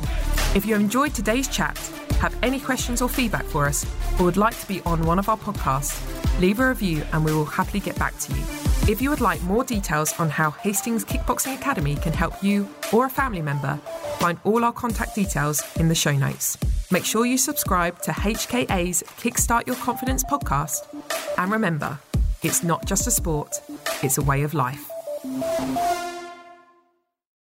If 0.55 0.65
you 0.65 0.75
enjoyed 0.75 1.13
today's 1.13 1.49
chat, 1.49 1.77
have 2.19 2.35
any 2.43 2.59
questions 2.59 3.03
or 3.03 3.11
feedback 3.11 3.45
for 3.45 3.67
us, 3.67 3.85
or 4.19 4.25
would 4.25 4.39
like 4.39 4.59
to 4.59 4.67
be 4.67 4.81
on 4.87 5.05
one 5.05 5.19
of 5.19 5.29
our 5.29 5.37
podcasts, 5.37 6.01
leave 6.41 6.61
a 6.61 6.69
review 6.69 7.03
and 7.13 7.23
we 7.23 7.35
will 7.35 7.45
happily 7.45 7.79
get 7.79 7.99
back 7.99 8.19
to 8.21 8.33
you. 8.33 8.43
If 8.91 9.03
you 9.03 9.11
would 9.11 9.21
like 9.21 9.43
more 9.43 9.65
details 9.65 10.19
on 10.19 10.31
how 10.31 10.53
Hastings 10.53 11.05
Kickboxing 11.05 11.55
Academy 11.55 11.97
can 11.97 12.15
help 12.15 12.43
you 12.43 12.67
or 12.91 13.05
a 13.05 13.11
family 13.11 13.43
member, 13.43 13.79
find 14.19 14.39
all 14.45 14.65
our 14.65 14.73
contact 14.73 15.15
details 15.15 15.63
in 15.77 15.89
the 15.89 15.95
show 15.95 16.17
notes. 16.17 16.57
Make 16.91 17.05
sure 17.05 17.27
you 17.27 17.37
subscribe 17.37 18.01
to 18.05 18.13
HKA's 18.13 19.03
Kickstart 19.19 19.67
Your 19.67 19.77
Confidence 19.77 20.25
podcast. 20.25 20.87
And 21.37 21.53
remember, 21.53 21.99
it's 22.43 22.63
not 22.63 22.87
just 22.87 23.07
a 23.07 23.11
sport, 23.11 23.61
it's 24.03 24.17
a 24.17 24.23
way 24.23 24.43
of 24.43 24.55
life. 24.55 24.89